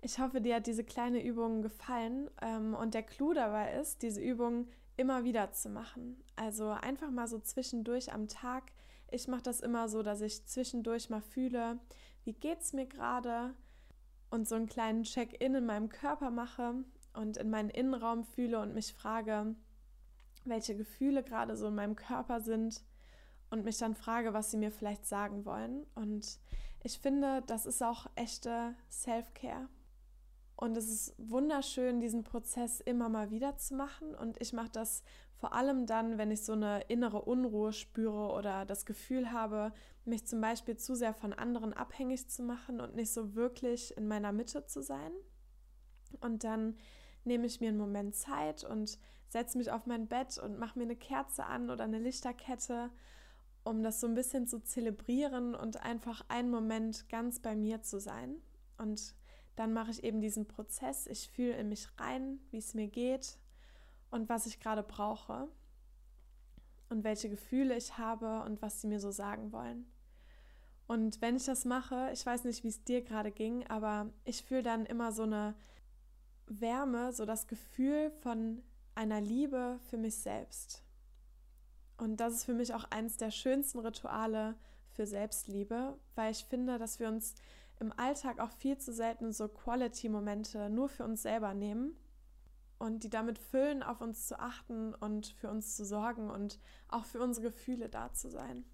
Ich 0.01 0.19
hoffe, 0.19 0.39
dir 0.39 0.55
hat 0.57 0.67
diese 0.67 0.83
kleine 0.83 1.23
Übung 1.23 1.63
gefallen. 1.63 2.29
Ähm, 2.41 2.75
und 2.75 2.93
der 2.93 3.03
Clou 3.03 3.33
dabei 3.33 3.73
ist, 3.73 4.03
diese 4.03 4.21
Übung 4.21 4.67
immer 4.97 5.23
wieder 5.23 5.51
zu 5.51 5.69
machen. 5.69 6.23
Also 6.35 6.69
einfach 6.69 7.11
mal 7.11 7.27
so 7.27 7.39
zwischendurch 7.39 8.13
am 8.13 8.27
Tag. 8.27 8.71
Ich 9.11 9.27
mache 9.27 9.43
das 9.43 9.59
immer 9.59 9.89
so, 9.89 10.03
dass 10.03 10.21
ich 10.21 10.45
zwischendurch 10.45 11.09
mal 11.09 11.21
fühle, 11.21 11.79
wie 12.23 12.33
geht 12.33 12.61
es 12.61 12.73
mir 12.73 12.85
gerade 12.85 13.53
und 14.29 14.47
so 14.47 14.55
einen 14.55 14.67
kleinen 14.67 15.03
Check-in 15.03 15.55
in 15.55 15.65
meinem 15.65 15.89
Körper 15.89 16.31
mache 16.31 16.73
und 17.13 17.37
in 17.37 17.49
meinen 17.49 17.69
Innenraum 17.69 18.23
fühle 18.23 18.59
und 18.59 18.73
mich 18.73 18.93
frage, 18.93 19.55
welche 20.45 20.75
Gefühle 20.75 21.23
gerade 21.23 21.55
so 21.55 21.67
in 21.67 21.75
meinem 21.75 21.95
Körper 21.95 22.41
sind 22.41 22.81
und 23.49 23.63
mich 23.63 23.77
dann 23.77 23.95
frage, 23.95 24.33
was 24.33 24.51
sie 24.51 24.57
mir 24.57 24.71
vielleicht 24.71 25.05
sagen 25.05 25.45
wollen. 25.45 25.85
Und 25.95 26.39
ich 26.83 26.99
finde, 26.99 27.43
das 27.45 27.65
ist 27.65 27.83
auch 27.83 28.07
echte 28.15 28.75
Self-Care. 28.89 29.69
Und 30.63 30.77
es 30.77 30.87
ist 30.87 31.15
wunderschön, 31.17 31.99
diesen 31.99 32.23
Prozess 32.23 32.79
immer 32.79 33.09
mal 33.09 33.31
wieder 33.31 33.57
zu 33.57 33.75
machen. 33.75 34.15
Und 34.15 34.41
ich 34.41 34.53
mache 34.53 34.69
das 34.71 35.03
vor 35.35 35.51
allem 35.51 35.85
dann, 35.85 36.17
wenn 36.17 36.31
ich 36.31 36.45
so 36.45 36.53
eine 36.53 36.83
innere 36.83 37.23
Unruhe 37.23 37.73
spüre 37.73 38.31
oder 38.31 38.63
das 38.63 38.85
Gefühl 38.85 39.33
habe, 39.33 39.73
mich 40.05 40.25
zum 40.25 40.39
Beispiel 40.39 40.77
zu 40.77 40.95
sehr 40.95 41.13
von 41.13 41.33
anderen 41.33 41.73
abhängig 41.73 42.29
zu 42.29 42.43
machen 42.43 42.79
und 42.79 42.95
nicht 42.95 43.11
so 43.11 43.35
wirklich 43.35 43.97
in 43.97 44.07
meiner 44.07 44.31
Mitte 44.31 44.65
zu 44.65 44.81
sein. 44.81 45.11
Und 46.21 46.45
dann 46.45 46.77
nehme 47.25 47.45
ich 47.45 47.59
mir 47.59 47.67
einen 47.67 47.77
Moment 47.77 48.15
Zeit 48.15 48.63
und 48.63 48.97
setze 49.27 49.57
mich 49.57 49.69
auf 49.69 49.85
mein 49.85 50.07
Bett 50.07 50.37
und 50.37 50.59
mache 50.59 50.79
mir 50.79 50.85
eine 50.85 50.95
Kerze 50.95 51.43
an 51.45 51.71
oder 51.71 51.83
eine 51.83 51.99
Lichterkette 51.99 52.89
um 53.65 53.81
das 53.81 54.01
so 54.01 54.07
ein 54.07 54.13
bisschen 54.13 54.45
zu 54.45 54.59
zelebrieren 54.59 55.55
und 55.55 55.83
einfach 55.83 56.23
einen 56.27 56.51
Moment 56.51 57.07
ganz 57.07 57.39
bei 57.39 57.55
mir 57.55 57.81
zu 57.81 57.99
sein. 57.99 58.41
Und 58.77 59.15
dann 59.55 59.73
mache 59.73 59.91
ich 59.91 60.03
eben 60.03 60.21
diesen 60.21 60.47
Prozess. 60.47 61.07
Ich 61.07 61.29
fühle 61.29 61.55
in 61.55 61.69
mich 61.69 61.87
rein, 61.99 62.39
wie 62.51 62.57
es 62.57 62.73
mir 62.73 62.87
geht 62.87 63.37
und 64.09 64.29
was 64.29 64.45
ich 64.45 64.59
gerade 64.59 64.83
brauche 64.83 65.47
und 66.89 67.03
welche 67.03 67.29
Gefühle 67.29 67.75
ich 67.75 67.97
habe 67.97 68.43
und 68.43 68.61
was 68.61 68.81
sie 68.81 68.87
mir 68.87 68.99
so 68.99 69.11
sagen 69.11 69.51
wollen. 69.51 69.85
Und 70.87 71.21
wenn 71.21 71.35
ich 71.35 71.45
das 71.45 71.65
mache, 71.65 72.09
ich 72.13 72.25
weiß 72.25 72.43
nicht, 72.43 72.63
wie 72.63 72.67
es 72.67 72.83
dir 72.83 73.01
gerade 73.01 73.31
ging, 73.31 73.65
aber 73.67 74.11
ich 74.25 74.43
fühle 74.43 74.63
dann 74.63 74.85
immer 74.85 75.11
so 75.11 75.23
eine 75.23 75.55
Wärme, 76.47 77.13
so 77.13 77.25
das 77.25 77.47
Gefühl 77.47 78.11
von 78.21 78.61
einer 78.95 79.21
Liebe 79.21 79.79
für 79.89 79.97
mich 79.97 80.15
selbst. 80.15 80.83
Und 81.97 82.17
das 82.17 82.33
ist 82.33 82.45
für 82.45 82.53
mich 82.53 82.73
auch 82.73 82.85
eines 82.91 83.17
der 83.17 83.31
schönsten 83.31 83.79
Rituale 83.79 84.55
für 84.91 85.07
Selbstliebe, 85.07 85.97
weil 86.15 86.31
ich 86.31 86.45
finde, 86.45 86.77
dass 86.77 86.99
wir 86.99 87.07
uns 87.07 87.35
im 87.79 87.91
Alltag 87.97 88.39
auch 88.39 88.51
viel 88.51 88.77
zu 88.77 88.93
selten 88.93 89.31
so 89.31 89.47
Quality-Momente 89.47 90.69
nur 90.69 90.89
für 90.89 91.03
uns 91.03 91.21
selber 91.21 91.53
nehmen 91.53 91.95
und 92.79 93.03
die 93.03 93.09
damit 93.09 93.39
füllen, 93.39 93.83
auf 93.83 94.01
uns 94.01 94.27
zu 94.27 94.39
achten 94.39 94.93
und 94.95 95.27
für 95.27 95.49
uns 95.49 95.75
zu 95.75 95.85
sorgen 95.85 96.29
und 96.29 96.59
auch 96.87 97.05
für 97.05 97.21
unsere 97.21 97.47
Gefühle 97.47 97.89
da 97.89 98.13
zu 98.13 98.29
sein. 98.29 98.65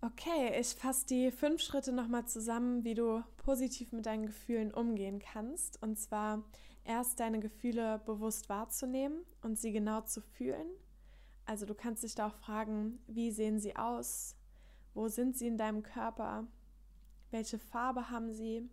Okay, 0.00 0.58
ich 0.58 0.74
fasse 0.74 1.06
die 1.06 1.32
fünf 1.32 1.60
Schritte 1.60 1.92
nochmal 1.92 2.24
zusammen, 2.26 2.84
wie 2.84 2.94
du 2.94 3.24
positiv 3.36 3.90
mit 3.90 4.06
deinen 4.06 4.26
Gefühlen 4.26 4.72
umgehen 4.72 5.18
kannst. 5.18 5.82
Und 5.82 5.98
zwar 5.98 6.44
erst 6.84 7.18
deine 7.18 7.40
Gefühle 7.40 8.00
bewusst 8.06 8.48
wahrzunehmen 8.48 9.24
und 9.42 9.58
sie 9.58 9.72
genau 9.72 10.02
zu 10.02 10.20
fühlen. 10.20 10.68
Also 11.46 11.66
du 11.66 11.74
kannst 11.74 12.04
dich 12.04 12.14
da 12.14 12.28
auch 12.28 12.34
fragen, 12.34 13.00
wie 13.08 13.32
sehen 13.32 13.58
sie 13.58 13.74
aus? 13.74 14.37
Wo 14.98 15.06
sind 15.06 15.36
sie 15.36 15.46
in 15.46 15.56
deinem 15.56 15.84
Körper? 15.84 16.48
Welche 17.30 17.56
Farbe 17.56 18.10
haben 18.10 18.32
sie? 18.32 18.68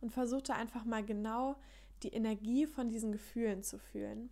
Und 0.00 0.12
versuch 0.12 0.42
da 0.42 0.54
einfach 0.54 0.84
mal 0.84 1.04
genau 1.04 1.56
die 2.04 2.10
Energie 2.10 2.68
von 2.68 2.88
diesen 2.88 3.10
Gefühlen 3.10 3.64
zu 3.64 3.80
fühlen. 3.80 4.30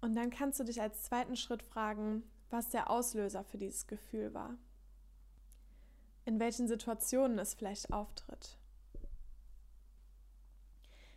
Und 0.00 0.14
dann 0.14 0.30
kannst 0.30 0.60
du 0.60 0.62
dich 0.62 0.80
als 0.80 1.02
zweiten 1.02 1.34
Schritt 1.34 1.64
fragen, 1.64 2.22
was 2.48 2.68
der 2.68 2.90
Auslöser 2.90 3.42
für 3.42 3.58
dieses 3.58 3.88
Gefühl 3.88 4.32
war. 4.32 4.56
In 6.26 6.38
welchen 6.38 6.68
Situationen 6.68 7.40
es 7.40 7.54
vielleicht 7.54 7.92
auftritt. 7.92 8.56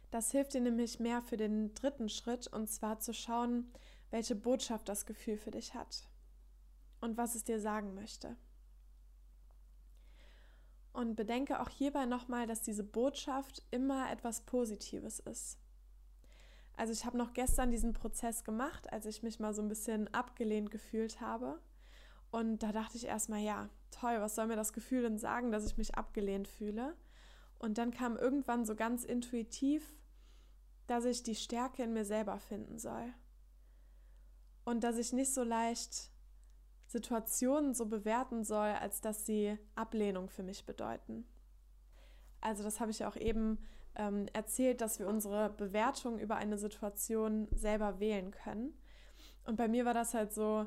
Das 0.10 0.32
hilft 0.32 0.56
dir 0.56 0.62
nämlich 0.62 0.99
mehr 0.99 1.21
für 1.21 1.38
den 1.38 1.71
dritten 1.75 2.10
Schritt 2.10 2.47
und 2.47 2.67
zwar 2.67 2.99
zu 2.99 3.13
schauen, 3.13 3.71
welche 4.10 4.36
Botschaft 4.36 4.89
das 4.89 5.06
Gefühl 5.06 5.38
für 5.38 5.52
dich 5.52 5.75
hat 5.75 6.09
und 7.02 7.18
was 7.18 7.36
es 7.36 7.44
dir 7.44 7.60
sagen 7.60 7.94
möchte. 7.94 8.36
Und 10.92 11.16
bedenke 11.16 11.62
auch 11.62 11.70
hierbei 11.70 12.06
nochmal, 12.06 12.48
dass 12.48 12.62
diese 12.62 12.84
Botschaft 12.84 13.64
immer 13.72 14.12
etwas 14.12 14.42
Positives 14.42 15.20
ist. 15.20 15.60
Also 16.76 16.94
ich 16.94 17.06
habe 17.06 17.18
noch 17.18 17.34
gestern 17.34 17.72
diesen 17.72 17.94
Prozess 17.94 18.44
gemacht, 18.44 18.92
als 18.92 19.06
ich 19.06 19.22
mich 19.22 19.40
mal 19.40 19.54
so 19.54 19.62
ein 19.62 19.68
bisschen 19.68 20.14
abgelehnt 20.14 20.72
gefühlt 20.72 21.20
habe. 21.20 21.62
Und 22.32 22.64
da 22.64 22.72
dachte 22.72 22.98
ich 22.98 23.06
erstmal, 23.06 23.42
ja, 23.42 23.70
toll, 23.92 24.22
was 24.22 24.36
soll 24.36 24.48
mir 24.48 24.56
das 24.56 24.74
Gefühl 24.74 25.02
denn 25.02 25.18
sagen, 25.18 25.52
dass 25.52 25.66
ich 25.66 25.78
mich 25.78 25.96
abgelehnt 25.96 26.48
fühle? 26.48 26.96
Und 27.58 27.78
dann 27.78 27.92
kam 27.92 28.16
irgendwann 28.16 28.66
so 28.66 28.76
ganz 28.76 29.04
intuitiv, 29.04 29.94
dass 30.88 31.06
ich 31.06 31.22
die 31.22 31.36
Stärke 31.36 31.84
in 31.84 31.94
mir 31.94 32.06
selber 32.06 32.40
finden 32.40 32.80
soll. 32.80 33.14
Und 34.64 34.84
dass 34.84 34.98
ich 34.98 35.14
nicht 35.14 35.34
so 35.34 35.44
leicht 35.44 36.09
Situationen 36.89 37.75
so 37.75 37.86
bewerten 37.86 38.43
soll, 38.43 38.69
als 38.69 38.99
dass 38.99 39.28
sie 39.28 39.60
Ablehnung 39.75 40.28
für 40.28 40.41
mich 40.41 40.65
bedeuten. 40.65 41.23
Also 42.41 42.63
das 42.63 42.80
habe 42.80 42.89
ich 42.89 43.06
auch 43.06 43.15
eben 43.15 43.60
ähm, 43.95 44.25
erzählt, 44.34 44.82
dass 44.82 44.97
wir 44.97 45.08
unsere 45.08 45.52
Bewertung 45.52 46.17
über 46.17 46.38
eine 46.38 46.58
Situation 46.58 47.47
selber 47.52 47.99
wählen 47.99 48.32
können. 48.32 48.73
Und 49.43 49.56
bei 49.56 49.67
mir 49.67 49.86
war 49.86 49.93
das 49.93 50.15
halt 50.15 50.34
so, 50.34 50.65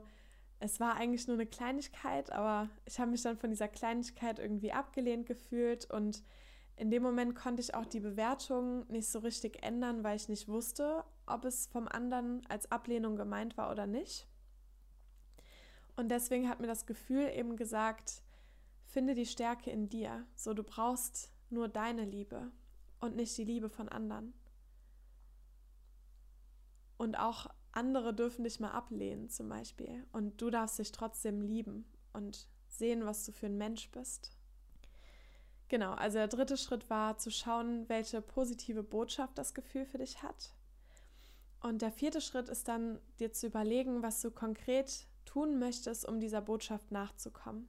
es 0.61 0.79
war 0.79 0.95
eigentlich 0.95 1.27
nur 1.27 1.37
eine 1.37 1.47
Kleinigkeit, 1.47 2.31
aber 2.31 2.71
ich 2.85 3.01
habe 3.01 3.11
mich 3.11 3.23
dann 3.23 3.37
von 3.37 3.51
dieser 3.51 3.67
Kleinigkeit 3.67 4.39
irgendwie 4.39 4.71
abgelehnt 4.71 5.27
gefühlt 5.27 5.91
und 5.91 6.23
in 6.77 6.93
dem 6.93 7.03
Moment 7.03 7.35
konnte 7.35 7.63
ich 7.63 7.75
auch 7.75 7.85
die 7.85 8.01
Bewertung 8.01 8.87
nicht 8.87 9.09
so 9.09 9.19
richtig 9.19 9.65
ändern, 9.65 10.05
weil 10.05 10.15
ich 10.15 10.29
nicht 10.29 10.47
wusste, 10.47 11.03
ob 11.27 11.45
es 11.45 11.67
vom 11.67 11.89
anderen 11.89 12.47
als 12.49 12.71
Ablehnung 12.71 13.17
gemeint 13.17 13.57
war 13.57 13.73
oder 13.73 13.89
nicht. 13.89 14.29
Und 15.97 16.09
deswegen 16.09 16.49
hat 16.49 16.61
mir 16.61 16.67
das 16.67 16.87
Gefühl 16.87 17.29
eben 17.29 17.57
gesagt, 17.57 18.23
finde 18.87 19.15
die 19.15 19.27
Stärke 19.27 19.71
in 19.71 19.89
dir. 19.89 20.27
So, 20.35 20.55
du 20.55 20.63
brauchst 20.63 21.31
nur 21.51 21.69
deine 21.69 22.05
Liebe 22.05 22.51
und 23.01 23.17
nicht 23.17 23.37
die 23.37 23.45
Liebe 23.45 23.69
von 23.69 23.89
anderen. 23.89 24.33
Und 26.97 27.17
auch 27.17 27.47
andere 27.73 28.15
dürfen 28.15 28.45
dich 28.45 28.61
mal 28.61 28.71
ablehnen 28.71 29.29
zum 29.29 29.49
Beispiel. 29.49 30.07
Und 30.13 30.41
du 30.41 30.51
darfst 30.51 30.79
dich 30.79 30.93
trotzdem 30.93 31.41
lieben 31.41 31.85
und 32.13 32.49
sehen, 32.69 33.05
was 33.05 33.25
du 33.25 33.33
für 33.33 33.47
ein 33.47 33.59
Mensch 33.59 33.91
bist. 33.91 34.31
Genau, 35.69 35.93
also 35.93 36.19
der 36.19 36.29
dritte 36.29 36.57
Schritt 36.59 36.91
war 36.91 37.17
zu 37.17 37.31
schauen, 37.31 37.89
welche 37.89 38.21
positive 38.21 38.83
Botschaft 38.83 39.39
das 39.39 39.55
Gefühl 39.55 39.87
für 39.87 39.99
dich 39.99 40.23
hat. 40.23 40.55
Und 41.61 41.81
der 41.81 41.93
vierte 41.93 42.21
Schritt 42.21 42.49
ist 42.49 42.69
dann, 42.69 43.01
dir 43.19 43.33
zu 43.33 43.47
überlegen, 43.47 44.03
was 44.03 44.21
du 44.21 44.31
konkret 44.31 45.07
tun 45.25 45.59
möchtest, 45.59 46.07
um 46.07 46.21
dieser 46.21 46.41
Botschaft 46.41 46.91
nachzukommen. 46.91 47.69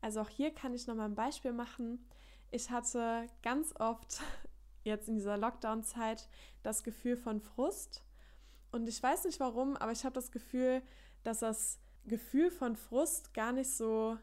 Also 0.00 0.20
auch 0.20 0.28
hier 0.28 0.52
kann 0.52 0.74
ich 0.74 0.86
nochmal 0.86 1.08
ein 1.08 1.14
Beispiel 1.14 1.52
machen. 1.52 2.04
Ich 2.50 2.70
hatte 2.70 3.26
ganz 3.42 3.74
oft 3.78 4.20
jetzt 4.84 5.08
in 5.08 5.14
dieser 5.14 5.36
Lockdown-Zeit 5.36 6.28
das 6.62 6.82
Gefühl 6.82 7.16
von 7.16 7.40
Frust. 7.40 8.02
Und 8.72 8.88
ich 8.88 9.02
weiß 9.02 9.24
nicht 9.24 9.40
warum, 9.40 9.76
aber 9.76 9.92
ich 9.92 10.04
habe 10.04 10.14
das 10.14 10.32
Gefühl, 10.32 10.82
dass 11.22 11.40
das 11.40 11.78
Gefühl 12.04 12.50
von 12.50 12.74
Frust 12.76 13.32
gar 13.32 13.52
nicht 13.52 13.70
so 13.70 14.18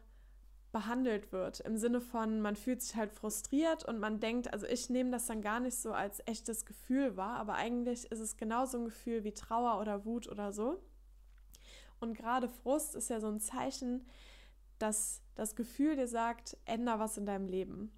behandelt 0.72 1.32
wird. 1.32 1.60
Im 1.60 1.76
Sinne 1.76 2.00
von, 2.00 2.40
man 2.40 2.56
fühlt 2.56 2.82
sich 2.82 2.94
halt 2.94 3.12
frustriert 3.12 3.84
und 3.84 3.98
man 3.98 4.20
denkt, 4.20 4.52
also 4.52 4.66
ich 4.66 4.90
nehme 4.90 5.10
das 5.10 5.26
dann 5.26 5.42
gar 5.42 5.60
nicht 5.60 5.76
so 5.76 5.92
als 5.92 6.20
echtes 6.26 6.64
Gefühl 6.64 7.16
wahr, 7.16 7.36
aber 7.38 7.54
eigentlich 7.54 8.10
ist 8.10 8.20
es 8.20 8.36
genauso 8.36 8.78
ein 8.78 8.84
Gefühl 8.84 9.24
wie 9.24 9.32
Trauer 9.32 9.80
oder 9.80 10.04
Wut 10.04 10.28
oder 10.28 10.52
so. 10.52 10.80
Und 12.00 12.14
gerade 12.14 12.48
Frust 12.48 12.94
ist 12.94 13.10
ja 13.10 13.20
so 13.20 13.28
ein 13.28 13.40
Zeichen, 13.40 14.06
dass 14.78 15.22
das 15.34 15.54
Gefühl 15.54 15.96
dir 15.96 16.08
sagt, 16.08 16.56
änder 16.64 16.98
was 16.98 17.18
in 17.18 17.26
deinem 17.26 17.46
Leben. 17.46 17.92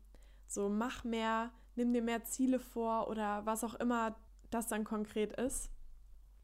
So 0.46 0.68
mach 0.68 1.04
mehr, 1.04 1.50
nimm 1.76 1.92
dir 1.92 2.02
mehr 2.02 2.24
Ziele 2.24 2.58
vor 2.58 3.08
oder 3.08 3.46
was 3.46 3.64
auch 3.64 3.74
immer 3.74 4.16
das 4.50 4.66
dann 4.66 4.84
konkret 4.84 5.32
ist. 5.32 5.70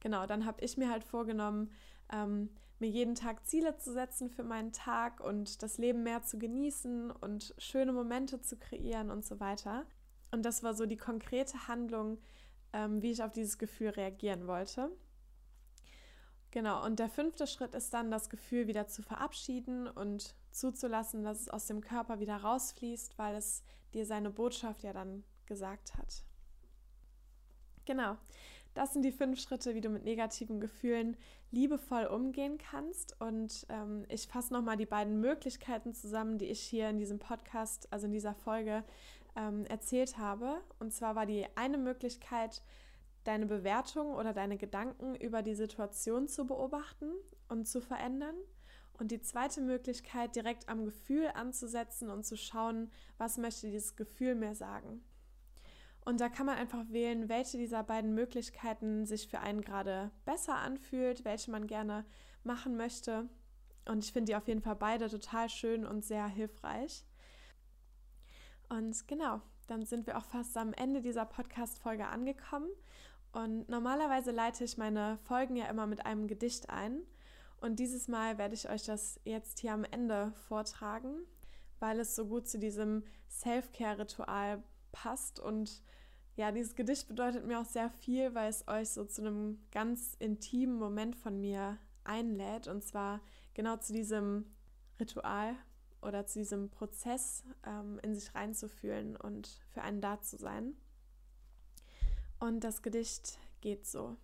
Genau, 0.01 0.27
dann 0.27 0.47
habe 0.47 0.65
ich 0.65 0.77
mir 0.77 0.91
halt 0.91 1.05
vorgenommen, 1.05 1.71
ähm, 2.13 2.49
mir 2.79 2.89
jeden 2.89 3.17
Tag 3.17 3.45
Ziele 3.45 3.77
zu 3.77 3.93
setzen 3.93 4.31
für 4.31 4.45
meinen 4.45 4.73
Tag 4.73 5.21
und 5.21 5.63
das 5.63 5.79
Leben 5.79 6.05
mehr 6.05 6.23
zu 6.23 6.39
genießen 6.39 7.11
und 7.11 7.55
schöne 7.59 7.93
Momente 7.93 8.41
zu 8.41 8.57
kreieren 8.57 9.11
und 9.11 9.25
so 9.25 9.41
weiter. 9.41 9.85
Und 10.31 10.45
das 10.45 10.63
war 10.63 10.75
so 10.75 10.87
die 10.87 10.97
konkrete 10.97 11.67
Handlung, 11.67 12.19
ähm, 12.73 13.03
wie 13.03 13.11
ich 13.11 13.23
auf 13.23 13.33
dieses 13.33 13.59
Gefühl 13.59 13.89
reagieren 13.91 14.47
wollte. 14.47 14.91
Genau, 16.59 16.85
und 16.85 16.99
der 16.99 17.09
fünfte 17.09 17.47
Schritt 17.47 17.77
ist 17.77 17.95
dann, 17.95 18.11
das 18.11 18.31
Gefühl 18.31 18.67
wieder 18.67 18.89
zu 18.89 19.01
verabschieden 19.01 19.87
und 19.87 20.35
zuzulassen, 20.51 21.23
dass 21.23 21.43
es 21.43 21.49
aus 21.49 21.67
dem 21.69 21.81
Körper 21.81 22.19
wieder 22.19 22.35
rausfließt, 22.35 23.17
weil 23.17 23.37
es 23.37 23.63
dir 23.95 24.05
seine 24.05 24.31
Botschaft 24.31 24.83
ja 24.83 24.93
dann 24.93 25.23
gesagt 25.47 25.97
hat. 25.97 26.25
Genau, 27.85 28.17
das 28.75 28.93
sind 28.93 29.03
die 29.03 29.13
fünf 29.13 29.41
Schritte, 29.41 29.77
wie 29.77 29.81
du 29.81 29.89
mit 29.89 30.03
negativen 30.03 30.59
Gefühlen 30.59 31.17
liebevoll 31.53 32.07
umgehen 32.07 32.59
kannst. 32.59 33.15
Und 33.21 33.65
ähm, 33.69 34.05
ich 34.09 34.27
fasse 34.27 34.53
nochmal 34.53 34.77
die 34.77 34.85
beiden 34.85 35.21
Möglichkeiten 35.21 35.95
zusammen, 35.95 36.39
die 36.39 36.47
ich 36.47 36.59
hier 36.59 36.91
in 36.91 36.99
diesem 36.99 37.21
Podcast, 37.21 37.87
also 37.93 38.07
in 38.07 38.13
dieser 38.13 38.35
Folge, 38.35 38.83
ähm, 39.37 39.65
erzählt 39.67 40.19
habe. 40.19 40.61
Und 40.81 40.93
zwar 40.93 41.15
war 41.15 41.25
die 41.25 41.47
eine 41.55 41.79
Möglichkeit, 41.79 42.63
deine 43.29 43.47
Bewertung 43.47 44.15
oder 44.15 44.33
deine 44.33 44.57
Gedanken 44.57 45.15
über 45.15 45.43
die 45.43 45.55
Situation 45.55 46.29
zu 46.29 46.47
beobachten 46.47 47.13
und 47.49 47.69
zu 47.69 47.81
verändern. 47.81 48.35
Und 48.95 49.13
die 49.13 49.21
zweite 49.21 49.61
Möglichkeit, 49.61 50.35
direkt 50.35 50.69
am 50.69 50.85
Gefühl 50.85 51.29
anzusetzen 51.35 52.11
und 52.11 52.25
zu 52.25 52.37
schauen, 52.37 52.91
was 53.17 53.39
möchte 53.39 53.71
dieses 53.71 53.95
Gefühl 53.95 54.35
mir 54.35 54.55
sagen. 54.55 55.05
Und 56.05 56.21
da 56.21 56.29
kann 56.29 56.47
man 56.47 56.57
einfach 56.57 56.85
wählen, 56.89 57.29
welche 57.29 57.59
dieser 57.59 57.83
beiden 57.85 58.15
Möglichkeiten 58.15 59.05
sich 59.05 59.29
für 59.29 59.41
einen 59.41 59.61
gerade 59.61 60.11
besser 60.25 60.57
anfühlt, 60.57 61.25
welche 61.25 61.51
man 61.51 61.67
gerne 61.67 62.07
machen 62.45 62.77
möchte. 62.77 63.29
Und 63.87 64.03
ich 64.03 64.13
finde 64.13 64.33
die 64.33 64.37
auf 64.37 64.49
jeden 64.49 64.63
Fall 64.63 64.77
beide 64.77 65.09
total 65.09 65.51
schön 65.51 65.85
und 65.85 66.05
sehr 66.05 66.27
hilfreich. 66.27 67.05
Und 68.71 69.07
genau, 69.07 69.43
dann 69.67 69.85
sind 69.85 70.07
wir 70.07 70.17
auch 70.19 70.25
fast 70.25 70.57
am 70.57 70.73
Ende 70.73 71.03
dieser 71.03 71.27
Podcast-Folge 71.27 72.07
angekommen. 72.07 72.69
Und 73.39 73.69
normalerweise 73.69 74.33
leite 74.33 74.65
ich 74.65 74.79
meine 74.79 75.17
Folgen 75.19 75.55
ja 75.55 75.67
immer 75.67 75.87
mit 75.87 76.05
einem 76.05 76.27
Gedicht 76.27 76.71
ein. 76.71 77.03
Und 77.61 77.79
dieses 77.79 78.09
Mal 78.09 78.37
werde 78.37 78.55
ich 78.55 78.69
euch 78.69 78.83
das 78.83 79.21
jetzt 79.23 79.61
hier 79.61 79.75
am 79.75 79.85
Ende 79.85 80.33
vortragen, 80.49 81.21
weil 81.79 82.01
es 82.01 82.17
so 82.17 82.27
gut 82.27 82.49
zu 82.49 82.59
diesem 82.59 83.05
Self-Care-Ritual 83.31 84.61
passt. 84.91 85.39
Und 85.39 85.85
ja, 86.35 86.51
dieses 86.51 86.75
Gedicht 86.75 87.07
bedeutet 87.07 87.47
mir 87.47 87.61
auch 87.61 87.65
sehr 87.65 87.91
viel, 87.91 88.35
weil 88.35 88.51
es 88.51 88.67
euch 88.67 88.91
so 88.91 89.05
zu 89.05 89.23
einem 89.23 89.61
ganz 89.71 90.17
intimen 90.19 90.77
Moment 90.77 91.15
von 91.15 91.41
mir 91.41 91.79
einlädt. 92.03 92.67
Und 92.67 92.83
zwar 92.83 93.21
genau 93.55 93.77
zu 93.77 93.93
diesem 93.93 94.47
Ritual 94.99 95.55
oder 96.03 96.27
zu 96.27 96.41
diesem 96.41 96.71
Prozess 96.71 97.45
ähm, 97.65 98.01
in 98.03 98.17
sich 98.17 98.35
reinzufühlen 98.35 99.17
und 99.17 99.61
für 99.71 99.83
einen 99.83 100.01
da 100.01 100.21
zu 100.21 100.39
sein. 100.39 100.75
Und 102.41 102.63
das 102.63 102.83
Gedicht 102.83 103.39
geht 103.61 103.85
so. 103.85 104.17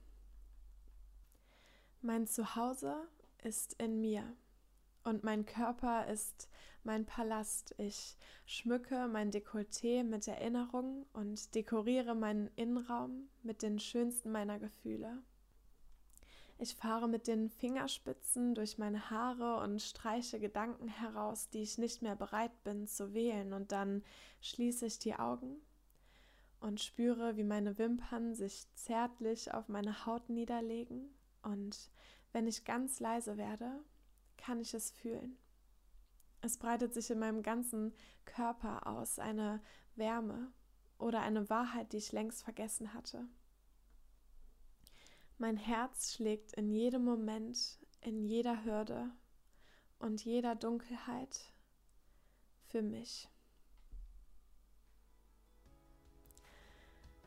Mein 2.01 2.29
Zuhause 2.29 2.95
ist 3.43 3.75
in 3.83 4.01
mir 4.01 4.37
und 5.03 5.25
mein 5.25 5.45
Körper 5.47 6.07
ist 6.07 6.49
mein 6.85 7.07
Palast. 7.07 7.75
Ich 7.79 8.17
schmücke 8.47 9.09
mein 9.09 9.33
Dekolleté 9.33 10.05
mit 10.05 10.29
Erinnerungen 10.29 11.07
und 11.13 11.55
dekoriere 11.57 12.15
meinen 12.15 12.51
Innenraum 12.55 13.29
mit 13.43 13.63
den 13.63 13.81
schönsten 13.81 14.31
meiner 14.31 14.61
Gefühle. 14.61 15.23
Ich 16.59 16.77
fahre 16.77 17.09
mit 17.09 17.27
den 17.27 17.51
Fingerspitzen 17.51 18.55
durch 18.55 18.79
meine 18.79 19.11
Haare 19.11 19.61
und 19.65 19.83
streiche 19.83 20.39
Gedanken 20.39 20.87
heraus, 20.87 21.51
die 21.51 21.63
ich 21.63 21.79
nicht 21.79 22.01
mehr 22.01 22.15
bereit 22.15 22.63
bin 22.63 22.87
zu 22.87 23.13
wählen, 23.13 23.53
und 23.53 23.73
dann 23.73 24.05
schließe 24.41 24.87
ich 24.87 25.01
die 25.01 25.17
Augen 25.17 25.57
und 26.65 26.81
spüre, 26.81 27.37
wie 27.37 27.45
meine 27.45 27.77
Wimpern 27.77 28.35
sich 28.35 28.67
zärtlich 28.75 29.53
auf 29.53 29.69
meine 29.69 30.07
Haut 30.07 30.31
niederlegen, 30.31 31.15
und 31.43 31.91
wenn 32.33 32.47
ich 32.47 32.65
ganz 32.65 33.01
leise 33.01 33.37
werde, 33.37 33.85
kann 34.39 34.61
ich 34.61 34.73
es 34.73 34.91
fühlen. 34.91 35.37
Es 36.41 36.57
breitet 36.57 36.95
sich 36.95 37.11
in 37.11 37.19
meinem 37.19 37.43
ganzen 37.43 37.93
Körper 38.25 38.87
aus, 38.87 39.19
eine 39.19 39.63
Wärme 39.95 40.55
oder 40.99 41.21
eine 41.21 41.51
Wahrheit, 41.51 41.93
die 41.93 41.99
ich 41.99 42.13
längst 42.13 42.43
vergessen 42.43 42.95
hatte. 42.95 43.29
Mein 45.37 45.59
Herz 45.59 46.15
schlägt 46.15 46.55
in 46.55 46.71
jedem 46.71 47.05
Moment, 47.05 47.79
in 48.01 48.25
jeder 48.25 48.65
Hürde 48.65 49.11
und 49.99 50.25
jeder 50.25 50.55
Dunkelheit 50.55 51.53
für 52.69 52.81
mich. 52.81 53.29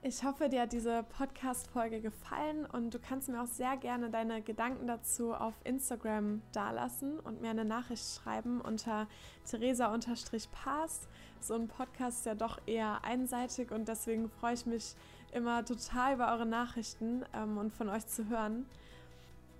Ich 0.03 0.23
hoffe, 0.23 0.47
dir 0.47 0.61
hat 0.61 0.73
diese 0.73 1.03
Podcast-Folge 1.03 2.01
gefallen 2.01 2.67
und 2.67 2.93
du 2.93 2.99
kannst 2.99 3.29
mir 3.29 3.41
auch 3.41 3.47
sehr 3.47 3.77
gerne 3.77 4.11
deine 4.11 4.43
Gedanken 4.43 4.85
dazu 4.85 5.33
auf 5.33 5.55
Instagram 5.63 6.43
dalassen 6.53 7.19
und 7.19 7.41
mir 7.41 7.49
eine 7.49 7.65
Nachricht 7.65 8.05
schreiben 8.05 8.61
unter 8.61 9.07
Theresa-Pass. 9.49 11.07
So 11.41 11.55
ein 11.55 11.67
Podcast 11.67 12.19
ist 12.19 12.25
ja 12.27 12.35
doch 12.35 12.59
eher 12.67 13.03
einseitig 13.03 13.71
und 13.71 13.87
deswegen 13.87 14.29
freue 14.29 14.53
ich 14.53 14.67
mich 14.67 14.95
immer 15.33 15.65
total 15.65 16.13
über 16.13 16.31
eure 16.31 16.45
Nachrichten 16.45 17.25
ähm, 17.33 17.57
und 17.57 17.73
von 17.73 17.89
euch 17.89 18.05
zu 18.05 18.29
hören. 18.29 18.67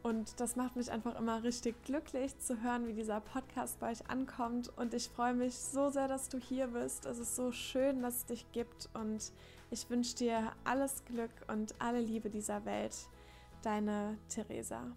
Und 0.03 0.39
das 0.39 0.55
macht 0.55 0.75
mich 0.75 0.91
einfach 0.91 1.19
immer 1.19 1.43
richtig 1.43 1.83
glücklich 1.83 2.37
zu 2.39 2.61
hören, 2.61 2.87
wie 2.87 2.93
dieser 2.93 3.19
Podcast 3.19 3.79
bei 3.79 3.91
euch 3.91 4.09
ankommt. 4.09 4.71
Und 4.77 4.93
ich 4.93 5.09
freue 5.09 5.33
mich 5.33 5.55
so 5.55 5.89
sehr, 5.89 6.07
dass 6.07 6.29
du 6.29 6.37
hier 6.37 6.67
bist. 6.67 7.05
Es 7.05 7.17
ist 7.17 7.35
so 7.35 7.51
schön, 7.51 8.03
dass 8.03 8.17
es 8.17 8.25
dich 8.25 8.45
gibt. 8.53 8.87
Und 8.93 9.33
ich 9.69 9.89
wünsche 9.89 10.15
dir 10.15 10.51
alles 10.63 11.03
Glück 11.05 11.31
und 11.47 11.75
alle 11.79 11.99
Liebe 11.99 12.29
dieser 12.29 12.65
Welt. 12.65 12.95
Deine 13.61 14.17
Theresa. 14.29 14.95